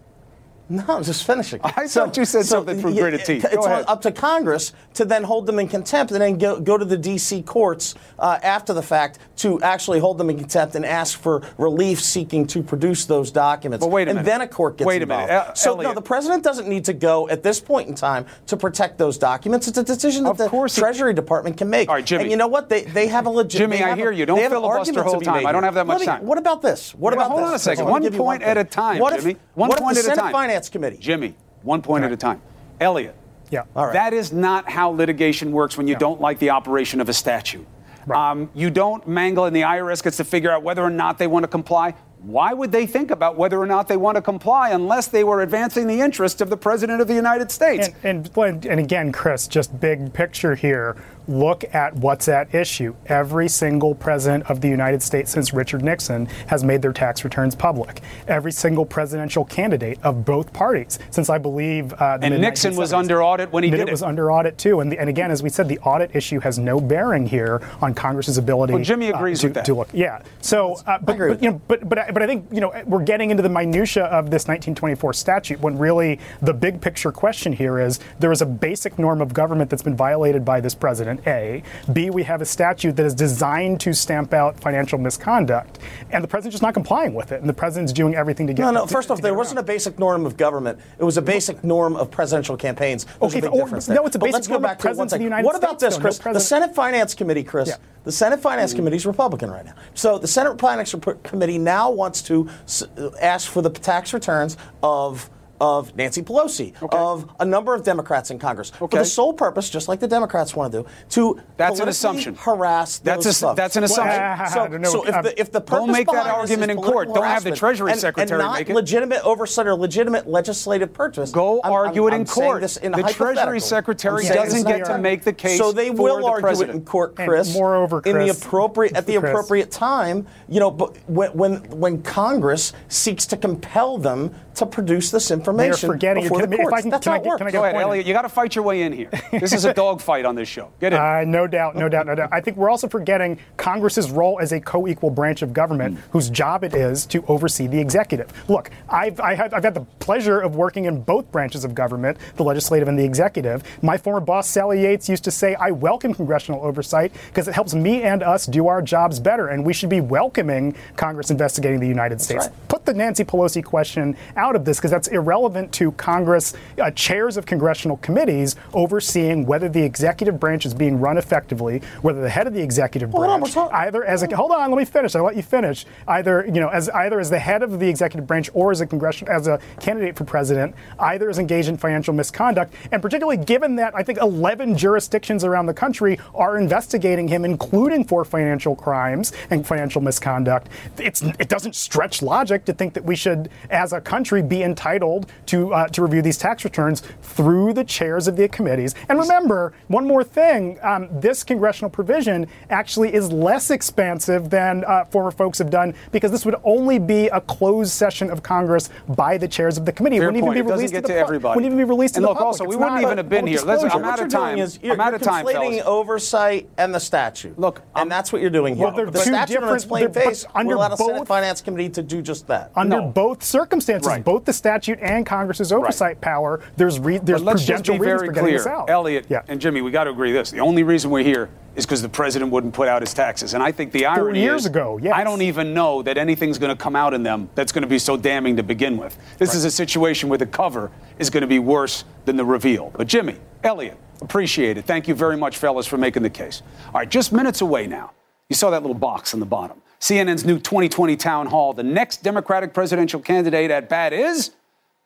[0.70, 1.61] No, I'm just finishing.
[1.64, 3.44] I thought you said something through yeah, gritted teeth.
[3.46, 3.85] It's Go on- ahead.
[3.88, 6.96] up to Congress to then hold them in contempt and then go, go to the
[6.98, 7.42] D.C.
[7.42, 12.00] courts uh, after the fact to actually hold them in contempt and ask for relief
[12.02, 13.83] seeking to produce those documents.
[13.85, 14.26] But wait a and minute.
[14.26, 15.28] then a court gets Wait a involved.
[15.28, 15.44] minute.
[15.48, 18.57] El- so, no, the president doesn't need to go at this point in time to
[18.57, 19.68] protect those documents.
[19.68, 21.88] It's a decision that the course he- Treasury Department can make.
[21.88, 22.24] All right, Jimmy.
[22.24, 22.68] And you know what?
[22.68, 23.59] They, they have a legit.
[23.59, 24.26] Jimmy, I have a- hear you.
[24.26, 25.46] Don't they have an filibuster argument whole time.
[25.46, 26.26] I don't have that much me- time.
[26.26, 26.94] What about this?
[26.94, 27.48] What Yeah, about hold this?
[27.48, 27.87] on a second.
[27.87, 29.37] One point at a time, what if, Jimmy.
[29.54, 30.33] One point the at a time.
[30.58, 30.96] Finance Committee?
[30.98, 32.40] Jimmy, one point at a time.
[32.80, 33.14] Elliot.
[33.50, 33.64] Yeah.
[33.74, 33.92] All right.
[33.92, 37.66] That is not how litigation works when you don't like the operation of a statute.
[38.10, 41.26] Um, you don't mangle, and the IRS gets to figure out whether or not they
[41.26, 41.94] want to comply.
[42.20, 45.42] Why would they think about whether or not they want to comply unless they were
[45.42, 47.90] advancing the interests of the President of the United States?
[48.02, 50.96] And, and, and again, Chris, just big picture here.
[51.28, 52.96] Look at what's at issue.
[53.06, 57.54] Every single president of the United States since Richard Nixon has made their tax returns
[57.54, 58.00] public.
[58.26, 63.22] Every single presidential candidate of both parties since I believe uh, And Nixon was under
[63.22, 63.90] audit when he did it it.
[63.90, 64.80] was under audit too.
[64.80, 67.94] And, the, and again, as we said, the audit issue has no bearing here on
[67.94, 68.72] Congress's ability.
[68.72, 69.64] Well, Jimmy uh, agrees to, with that.
[69.66, 69.88] to look.
[69.92, 70.22] Yeah.
[70.40, 72.72] So, uh, but, agree but, you know, but but I, but I think you know
[72.86, 77.52] we're getting into the minutia of this 1924 statute when really the big picture question
[77.52, 81.17] here is there is a basic norm of government that's been violated by this president.
[81.26, 81.62] A.
[81.92, 82.11] B.
[82.11, 85.78] We have a statute that is designed to stamp out financial misconduct,
[86.11, 88.62] and the president's just not complying with it, and the president's doing everything to get.
[88.62, 88.87] No, no.
[88.87, 90.78] to- First to off, get there wasn't a basic norm of government.
[90.98, 93.04] It was a basic norm of presidential campaigns.
[93.04, 94.64] There's Okay, a big or- oh, difference no, it's a But basic let's go norm
[94.64, 95.98] of back to one presidents of the United What about States, this, though?
[95.98, 96.35] No Chris?
[96.35, 97.68] the Senate Finance Committee, Chris.
[97.68, 97.76] Yeah.
[98.04, 99.74] The Senate Finance Committee is Republican right now.
[99.94, 102.83] So the Senate Finance Rep- Committee now wants to s-
[103.20, 105.28] ask for the tax returns of
[105.60, 109.88] of Nancy Pelosi, of a number of Democrats in Congress, for the sole purpose, just
[109.88, 112.34] like the Democrats want to do, to That's an assumption.
[112.36, 113.56] harass That's those a- folks.
[113.56, 114.20] that's an assumption.
[114.20, 114.88] Well, So, know.
[114.90, 117.12] so if Um, the if the Don't make that argument in court.
[117.12, 118.74] Don't have the Treasury and, Secretary and not make it.
[118.74, 121.30] legitimate oversight or legitimate legislative purchase.
[121.30, 122.60] Go I'm- argue I'm- it in I'm court.
[122.62, 123.60] this in The Treasury.
[123.60, 126.82] Secretary doesn't get to make the case So they for will the argue it in
[126.84, 127.52] court, And Chris.
[127.52, 129.30] moreover, in the appropriate at the Chris.
[129.30, 130.26] appropriate time.
[130.48, 135.47] You know, but when when when Congress seeks to compel them to produce this information
[135.52, 137.38] forgetting- before the can I- if I courts, can- that's can I it get- works.
[137.38, 138.06] can I Go ahead, point Elliot.
[138.06, 139.08] You got to fight your way in here.
[139.32, 140.68] This is a dogfight on this show.
[140.80, 140.98] Get in.
[140.98, 142.28] Uh, no doubt, no doubt, no doubt.
[142.32, 146.00] I think we're also forgetting Congress's role as a co-equal branch of government, Hmm.
[146.11, 148.28] whose job it is to oversee the executive.
[148.48, 152.16] Look, I've I have, I've had the pleasure of working in both branches of government,
[152.37, 153.62] the legislative and the executive.
[153.82, 157.74] My former boss, Sally Yates, used to say, "I welcome congressional oversight because it helps
[157.74, 161.87] me and us do our jobs better, and we should be welcoming Congress investigating the
[161.88, 162.68] United States." right.
[162.68, 165.38] Put the Nancy Pelosi question out of this because that's irrelevant
[165.72, 171.16] to Congress uh, chairs of congressional committees overseeing whether the executive branch is being run
[171.18, 174.70] effectively, whether the head of the executive on, branch, talking- either as a hold on,
[174.70, 175.14] let me finish.
[175.14, 175.87] I'll let you finish.
[176.07, 178.87] Either you know, as either as the head of the executive branch or as a
[178.87, 183.77] congressional as a candidate for president, either is engaged in financial misconduct, and particularly given
[183.77, 189.33] that I think 11 jurisdictions around the country are investigating him, including for financial crimes
[189.51, 190.68] and financial misconduct.
[190.98, 195.27] It's it doesn't stretch logic to think that we should, as a country, be entitled
[195.46, 198.94] to uh, to review these tax returns through the chairs of the committees.
[199.08, 205.04] And remember, one more thing: um, this congressional provision actually is less expansive than uh,
[205.06, 209.36] former folks have done because this would only be a closed session of Congress by
[209.38, 210.18] the chairs of the committee.
[210.18, 210.56] Fair it wouldn't point.
[210.58, 211.56] even It be doesn't released get to, to the pu- everybody.
[211.56, 212.46] Wouldn't even be released And to look, the public.
[212.60, 213.60] also, we It's wouldn't even have been here.
[213.62, 214.58] Let's- I'm out of time.
[214.58, 215.86] is you're, I'm out of time, conflating fellas.
[215.86, 217.58] oversight and the statute.
[217.58, 218.86] Look, and that's what you're doing here.
[218.90, 220.96] Well, the two statute on its different- plain they're- but face under will allow the
[220.96, 222.70] Senate Finance Committee to do just that.
[222.76, 223.08] Under No.
[223.08, 224.24] both circumstances, Right.
[224.24, 228.33] both the statute and Congress's oversight power, there's re- there's But prudential reasons very for
[228.33, 228.90] getting this out.
[228.90, 229.42] Elliot Yeah.
[229.48, 229.81] and Jimmy.
[229.81, 232.74] We got to agree this: the only reason we're here is because the president wouldn't
[232.74, 233.54] put out his taxes.
[233.54, 235.12] And I think the irony years is, ago, yes.
[235.14, 237.88] I don't even know that anything's going to come out in them that's going to
[237.88, 239.16] be so damning to begin with.
[239.38, 242.90] This is a situation where the cover is going to be worse than the reveal.
[242.96, 244.87] But Jimmy, Elliot, appreciate it.
[244.87, 246.62] Thank you very much, fellas, for making the case.
[246.87, 248.11] All right, just minutes away now.
[248.48, 249.81] You saw that little box on the bottom.
[250.00, 251.72] CNN's new 2020 town hall.
[251.72, 254.51] The next Democratic presidential candidate at bat is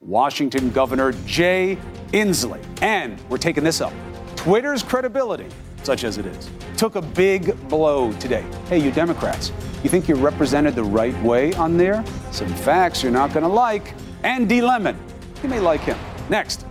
[0.03, 1.78] Washington Governor Jay
[2.12, 2.62] Inslee.
[2.82, 3.92] And we're taking this up.
[4.36, 5.46] Twitter's credibility,
[5.82, 8.44] such as it is, took a big blow today.
[8.68, 12.05] Hey, you Democrats, you think you're represented the right way on there?
[12.32, 13.94] Some facts you're not going to like.
[14.24, 14.61] And D.
[14.61, 14.98] Lemon,
[15.42, 15.98] you may like him.
[16.28, 16.66] Next.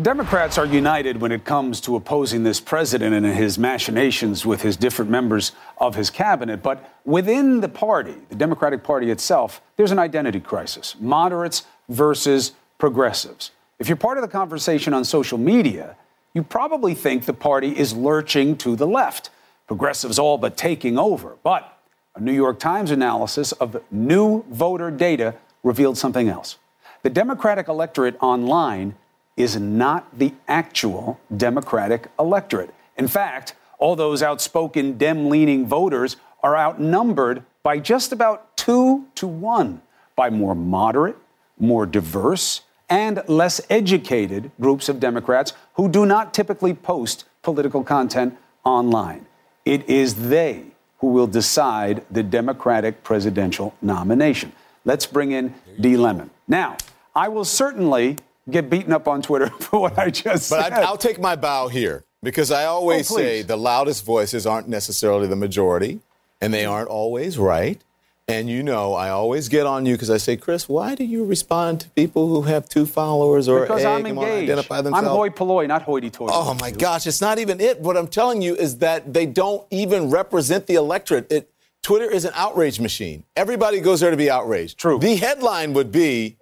[0.00, 4.74] Democrats are united when it comes to opposing this president and his machinations with his
[4.74, 6.62] different members of his cabinet.
[6.62, 13.50] But within the party, the Democratic Party itself, there's an identity crisis moderates versus progressives.
[13.78, 15.96] If you're part of the conversation on social media,
[16.34, 19.30] you probably think the party is lurching to the left,
[19.66, 21.36] progressives all but taking over.
[21.42, 21.78] But
[22.14, 26.58] a New York Times analysis of new voter data revealed something else.
[27.02, 28.94] The Democratic electorate online
[29.36, 32.70] is not the actual Democratic electorate.
[32.96, 39.26] In fact, all those outspoken Dem leaning voters are outnumbered by just about two to
[39.26, 39.82] one
[40.16, 41.16] by more moderate,
[41.62, 42.60] more diverse,
[42.90, 49.24] and less educated groups of Democrats who do not typically post political content online.
[49.64, 50.64] It is they
[50.98, 54.52] who will decide the Democratic presidential nomination.
[54.84, 55.96] Let's bring in D.
[55.96, 56.30] Lemon.
[56.46, 56.76] Now,
[57.14, 58.16] I will certainly
[58.50, 60.72] get beaten up on Twitter for what I just but said.
[60.72, 64.68] I, I'll take my bow here because I always Oh, say the loudest voices aren't
[64.68, 66.00] necessarily the majority,
[66.40, 67.80] and they aren't always right.
[68.28, 71.24] And you know, I always get on you because I say, Chris, why do you
[71.24, 74.44] respond to people who have two followers or because I'm engaged.
[74.44, 75.08] identify I'm themselves?
[75.08, 76.32] hoi polloi, not hoity-toity.
[76.34, 77.80] Oh my gosh, it's not even it.
[77.80, 81.30] What I'm telling you is that they don't even represent the electorate.
[81.32, 81.50] It,
[81.82, 83.24] Twitter is an outrage machine.
[83.34, 84.78] Everybody goes there to be outraged.
[84.78, 85.00] True.
[85.00, 86.36] The headline would be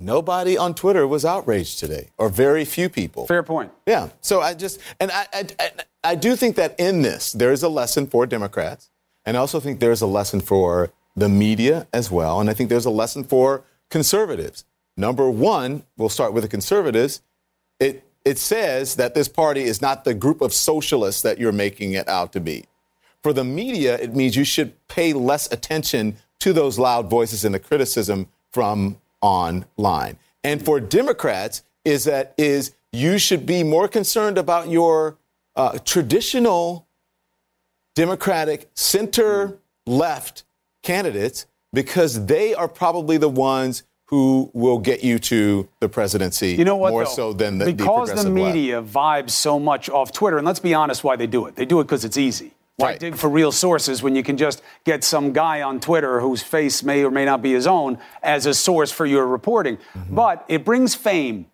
[0.00, 3.26] nobody on Twitter was outraged today, or very few people.
[3.28, 3.70] Fair point.
[3.86, 4.08] Yeah.
[4.20, 5.70] So I just, and I, I, I,
[6.02, 8.90] I do think that in this, there is a lesson for Democrats.
[9.24, 12.40] And I also think there's a lesson for the media as well.
[12.40, 14.64] And I think there's a lesson for conservatives.
[14.96, 17.22] Number one, we'll start with the conservatives.
[17.78, 21.92] It, it says that this party is not the group of socialists that you're making
[21.92, 22.64] it out to be.
[23.22, 27.54] For the media, it means you should pay less attention to those loud voices and
[27.54, 30.16] the criticism from online.
[30.42, 35.16] And for Democrats, is that is you should be more concerned about your
[35.56, 36.86] uh, traditional
[37.94, 40.44] Democratic center left
[40.82, 46.64] candidates because they are probably the ones who will get you to the presidency You
[46.64, 46.90] know what?
[46.90, 47.10] more though?
[47.10, 48.54] so than the, the because the, left.
[48.54, 51.54] media vibes so much off Twitter, and let's be honest, why they do it?
[51.54, 52.52] They do it because it's easy.
[52.74, 56.42] Why dig for real sources when you can just get some guy on Twitter whose
[56.42, 59.76] face may or may not be his own as a source for your reporting?
[59.76, 60.14] Mm-hmm.
[60.14, 61.46] But it brings fame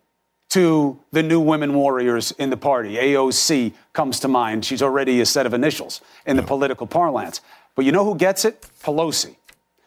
[0.49, 2.95] to the new women warriors in the party.
[2.95, 4.63] AOC comes to mind.
[4.63, 7.41] She's already a set of initials in the political parlance.
[7.77, 8.65] But you know who gets it?
[8.83, 9.35] Pelosi.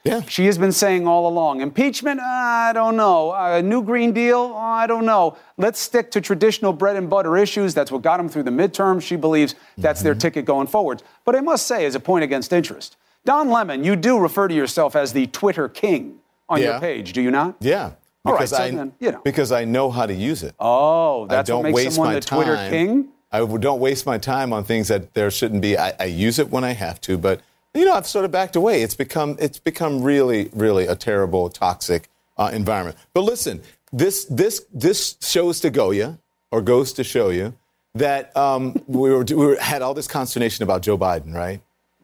[0.05, 0.22] Yeah.
[0.22, 3.32] She has been saying all along impeachment, I don't know.
[3.34, 5.36] A new Green Deal, I don't know.
[5.59, 7.74] Let's stick to traditional bread and butter issues.
[7.74, 9.03] That's what got them through the midterm.
[9.03, 10.05] She believes that's Mm-hmm.
[10.05, 11.03] their ticket going forward.
[11.26, 14.55] But I must say, as a point against interest, Don Lemon, you do refer to
[14.55, 17.57] yourself as the Twitter king on your page, do you not?
[17.61, 17.91] Yeah.
[18.24, 19.20] All right, Because so I, then, you know.
[19.24, 20.55] because I know how to use it.
[20.61, 22.70] Oh, I that's don't what makes waste someone the Twitter time.
[22.70, 23.09] king?
[23.32, 25.76] I don't waste my time on things that there shouldn't be.
[25.76, 27.41] I, I use it when I have to, but
[27.75, 28.83] you know, I've sort of backed away.
[28.83, 32.97] It's become it's become really, really a terrible, toxic uh, environment.
[33.14, 33.62] But listen,
[33.93, 36.18] this this this shows to go you,
[36.51, 37.55] or goes to show you
[37.95, 41.61] that um, we were we were, had all this consternation about Joe Biden, right,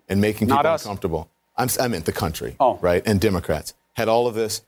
[0.08, 1.28] and making people uncomfortable.
[1.56, 2.78] I'm, I meant the country, oh.
[2.82, 4.62] right, and Democrats had all of this.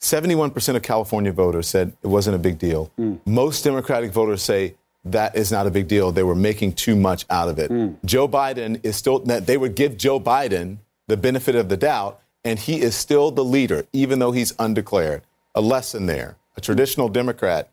[0.00, 2.92] 71% of California voters said it wasn't a big deal.
[3.24, 4.74] Most Democratic voters say
[5.04, 6.12] that is not a big deal.
[6.12, 7.70] They were making too much out of it.
[8.04, 10.78] Joe Biden is still, that they would give Joe Biden
[11.08, 15.22] the benefit of the doubt, and he is still the leader, even though he's undeclared.
[15.54, 16.36] A lesson there.
[16.56, 17.68] A traditional Democrat,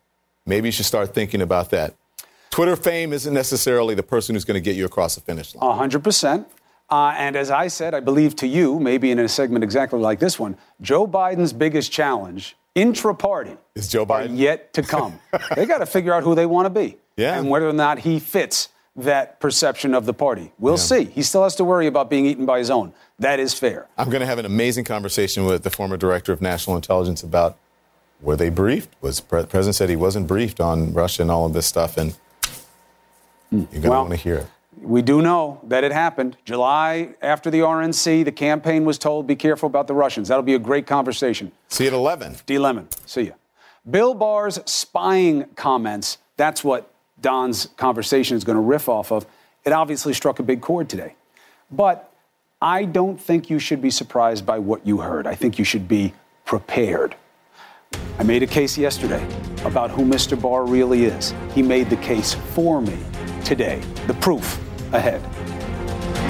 [0.46, 1.94] maybe you should start thinking about that.
[2.50, 5.70] Twitter fame isn't necessarily the person who's going to get you across the finish line.
[5.72, 6.48] A hundred percent.
[6.90, 10.20] Uh, and as I said, I believe to you, maybe in a segment exactly like
[10.20, 15.18] this one, Joe Biden's biggest challenge intra-party is Joe Biden yet to come.
[15.56, 17.38] they got to figure out who they want to be, Yeah.
[17.38, 20.52] and whether or not he fits that perception of the party.
[20.60, 21.06] We'll see.
[21.06, 22.94] He still has to worry about being eaten by his own.
[23.20, 23.88] That is fair.
[23.98, 27.58] I'm going to have an amazing conversation with the former director of national intelligence about
[28.22, 28.94] were they briefed?
[29.02, 32.16] Was the president said he wasn't briefed on Russia and all of this stuff, and
[33.52, 34.48] you're going to want to hear it.
[34.80, 36.38] We do know that it happened.
[36.46, 40.28] July after the RNC, the campaign was told, be careful about the Russians.
[40.28, 41.52] That'll be a great conversation.
[41.68, 42.38] See you at 11.
[42.46, 42.58] D.
[42.58, 42.88] Lemon.
[43.06, 43.34] See ya.
[43.90, 46.91] Bill Barr's spying comments, that's what
[47.22, 49.26] Don's conversation is going to riff off of.
[49.64, 51.16] It obviously struck a big chord today.
[51.72, 52.12] But
[52.62, 55.28] I don't think you should be surprised by what you heard.
[55.28, 56.14] I think you should be
[56.46, 57.16] prepared.
[58.20, 59.26] I made a case yesterday
[59.66, 60.40] about who Mr.
[60.40, 61.34] Barr really is.
[61.54, 62.98] He made the case for me
[63.44, 63.82] today.
[64.08, 64.60] The proof
[64.94, 65.22] ahead.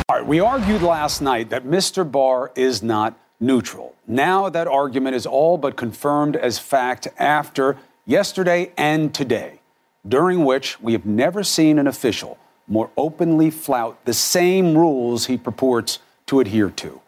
[0.10, 2.10] All right, we argued last night that Mr.
[2.10, 3.96] Barr is not neutral.
[4.08, 9.61] Now that argument is all but confirmed as fact after yesterday and today,
[10.08, 12.38] during which we have never seen an official
[12.68, 17.02] more openly flout the same rules he purports to adhere to.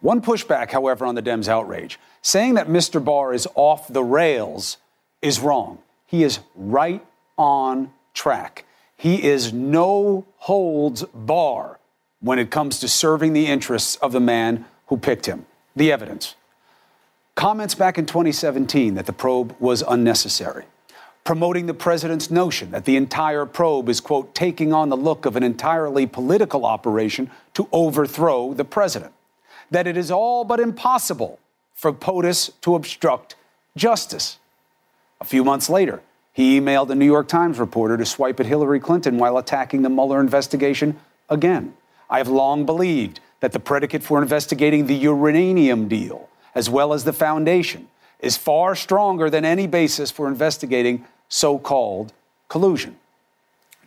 [0.00, 3.02] One pushback, however, on the Dems' outrage saying that Mr.
[3.02, 4.76] Barr is off the rails
[5.22, 5.78] is wrong.
[6.06, 7.04] He is right
[7.38, 8.64] on track.
[8.96, 11.78] He is no holds bar
[12.20, 15.46] when it comes to serving the interests of the man who picked him.
[15.74, 16.34] The evidence.
[17.34, 20.64] Comments back in 2017 that the probe was unnecessary.
[21.26, 25.34] Promoting the president's notion that the entire probe is, quote, taking on the look of
[25.34, 29.12] an entirely political operation to overthrow the president.
[29.72, 31.40] That it is all but impossible
[31.74, 33.34] for POTUS to obstruct
[33.76, 34.38] justice.
[35.20, 36.00] A few months later,
[36.32, 39.90] he emailed a New York Times reporter to swipe at Hillary Clinton while attacking the
[39.90, 40.96] Mueller investigation
[41.28, 41.74] again.
[42.08, 47.02] I have long believed that the predicate for investigating the uranium deal, as well as
[47.02, 47.88] the foundation,
[48.20, 52.12] is far stronger than any basis for investigating so called
[52.48, 52.96] collusion.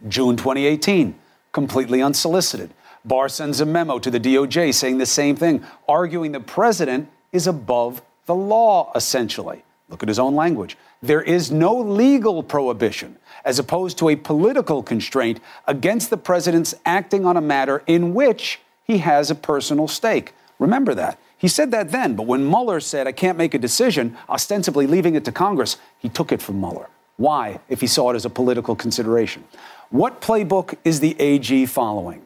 [0.07, 1.15] June 2018,
[1.51, 2.71] completely unsolicited.
[3.05, 7.47] Barr sends a memo to the DOJ saying the same thing, arguing the president is
[7.47, 9.63] above the law, essentially.
[9.89, 10.77] Look at his own language.
[11.01, 17.25] There is no legal prohibition, as opposed to a political constraint, against the president's acting
[17.25, 20.33] on a matter in which he has a personal stake.
[20.59, 21.17] Remember that.
[21.37, 25.15] He said that then, but when Mueller said, I can't make a decision, ostensibly leaving
[25.15, 26.89] it to Congress, he took it from Mueller.
[27.19, 29.43] Why, if he saw it as a political consideration?
[29.89, 32.25] What playbook is the AG following?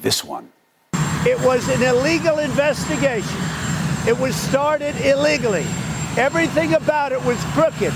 [0.00, 0.50] This one.
[1.24, 3.38] It was an illegal investigation.
[4.04, 5.64] It was started illegally.
[6.16, 7.92] Everything about it was crooked.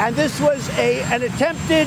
[0.00, 1.86] And this was a, an attempted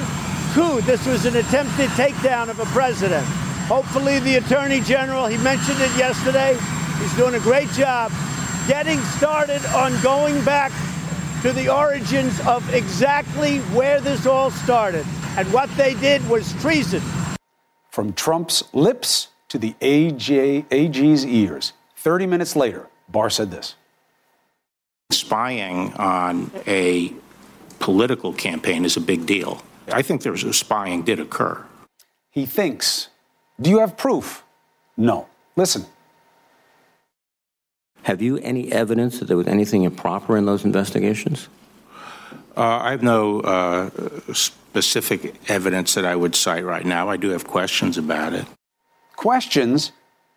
[0.53, 0.79] coup.
[0.83, 3.25] This was an attempted takedown of a president.
[3.67, 6.57] Hopefully, the Attorney General, he mentioned it yesterday,
[7.01, 8.09] he's doing a great job
[8.69, 10.71] getting started on going back
[11.45, 15.05] to the origins of exactly where this all started.
[15.37, 17.03] And what they did was treason.
[17.91, 21.73] From Trump's lips to the AG, AG's ears.
[21.97, 23.75] 30 minutes later, Barr said this
[25.11, 27.13] Spying on a
[27.77, 29.61] political campaign is a big deal.
[29.91, 31.63] I think there's a spying did occur.
[32.31, 33.09] He thinks.
[33.61, 34.43] Do you have proof?
[34.97, 35.27] No.
[35.55, 35.85] Listen.
[38.05, 41.49] Have you any evidence that there was anything improper in those investigations?
[42.55, 43.89] Uh, I have no uh,
[44.31, 47.09] specific evidence that I would cite right now.
[47.09, 48.45] I do have questions about it.
[49.15, 49.91] Questions,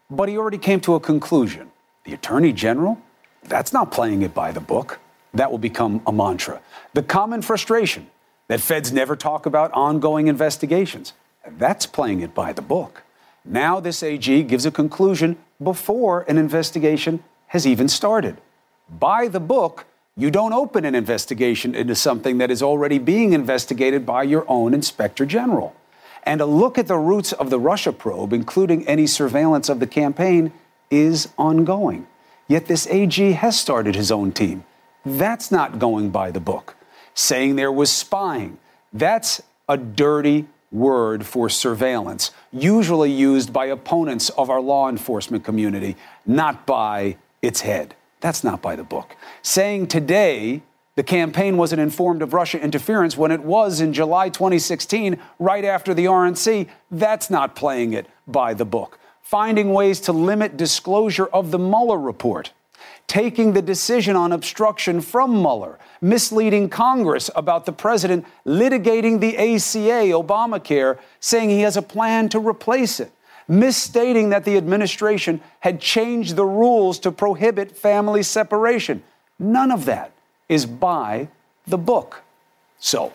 [0.09, 1.71] but he already came to a conclusion.
[2.07, 2.99] The Attorney General?
[3.43, 4.99] That's not playing it by the book.
[5.35, 6.63] That will become a mantra.
[6.95, 8.09] The common frustration
[8.47, 11.13] that feds never talk about ongoing investigations.
[11.47, 13.03] That's playing it by the book.
[13.45, 18.41] Now, this AG gives a conclusion before an investigation has even started.
[18.89, 19.87] By the book,
[20.17, 24.75] you don't open an investigation into something that is already being investigated by your own
[24.75, 25.75] inspector general.
[26.25, 29.87] And a look at the roots of the Russia probe, including any surveillance of the
[29.87, 30.53] campaign,
[30.91, 32.07] is ongoing.
[32.49, 34.65] Yet this AG has started his own team.
[35.05, 36.77] That's not going by the book.
[37.15, 38.59] Saying there was spying,
[38.93, 45.97] that's a dirty word for surveillance, usually used by opponents of our law enforcement community,
[46.27, 47.95] not by its head.
[48.21, 49.17] That's not by the book.
[49.43, 50.63] Saying today
[50.97, 55.95] the campaign wasn't informed of Russia interference when it was in July 2016, right after
[55.95, 58.99] the RNC, that's not playing it by the book.
[59.23, 62.53] Finding ways to limit disclosure of the Mueller report
[63.09, 70.13] taking the decision on obstruction from Mueller, misleading Congress about the president litigating the ACA,
[70.13, 73.11] Obamacare, saying he has a plan to replace it,
[73.49, 79.03] misstating that the administration had changed the rules to prohibit family separation.
[79.39, 80.13] None of that
[80.49, 81.29] is by
[81.67, 82.23] the book.
[82.79, 83.13] So,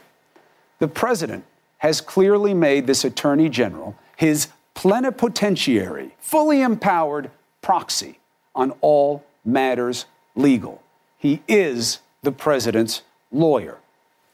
[0.79, 1.45] the president
[1.77, 7.29] has clearly made this attorney general his plenipotentiary, fully empowered
[7.61, 8.19] proxy
[8.55, 10.05] on all matters
[10.36, 10.81] legal.
[11.17, 13.77] He is the president's lawyer.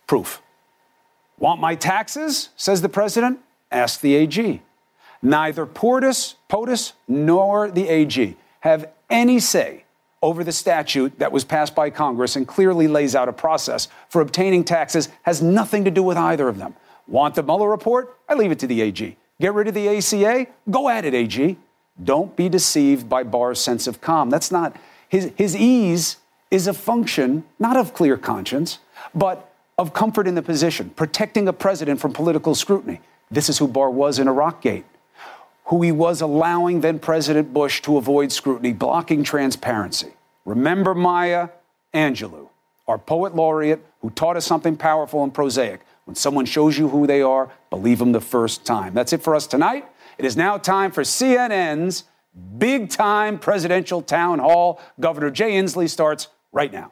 [0.08, 0.42] Proof.
[1.38, 2.50] Want my taxes?
[2.56, 3.40] says the president.
[3.72, 4.62] Ask the AG.
[5.22, 9.84] Neither Portis, POTUS nor the AG have any say
[10.22, 14.22] over the statute that was passed by Congress and clearly lays out a process for
[14.22, 16.76] obtaining taxes has nothing to do with either of them.
[17.08, 18.18] Want the Mueller report?
[18.28, 19.18] I leave it to the AG.
[19.40, 20.48] Get rid of the ACA?
[20.70, 21.58] Go at it, AG.
[22.02, 24.30] Don't be deceived by Barr's sense of calm.
[24.30, 24.76] That's not
[25.08, 26.18] his, his ease
[26.52, 28.80] is a function not of clear conscience,
[29.14, 33.02] but of comfort in the position, protecting a president from political scrutiny.
[33.32, 34.86] This is who Barr was in Iraqgate,
[35.70, 40.14] who he was allowing then President Bush to avoid scrutiny, blocking transparency.
[40.44, 41.50] Remember Maya
[41.94, 42.50] Angelou,
[42.88, 45.82] our poet laureate who taught us something powerful and prosaic.
[46.06, 48.96] When someone shows you who they are, believe them the first time.
[48.96, 49.86] That's it for us tonight.
[50.18, 52.06] It is now time for CNN's
[52.58, 54.82] big time presidential town hall.
[55.00, 56.92] Governor Jay Inslee starts right now.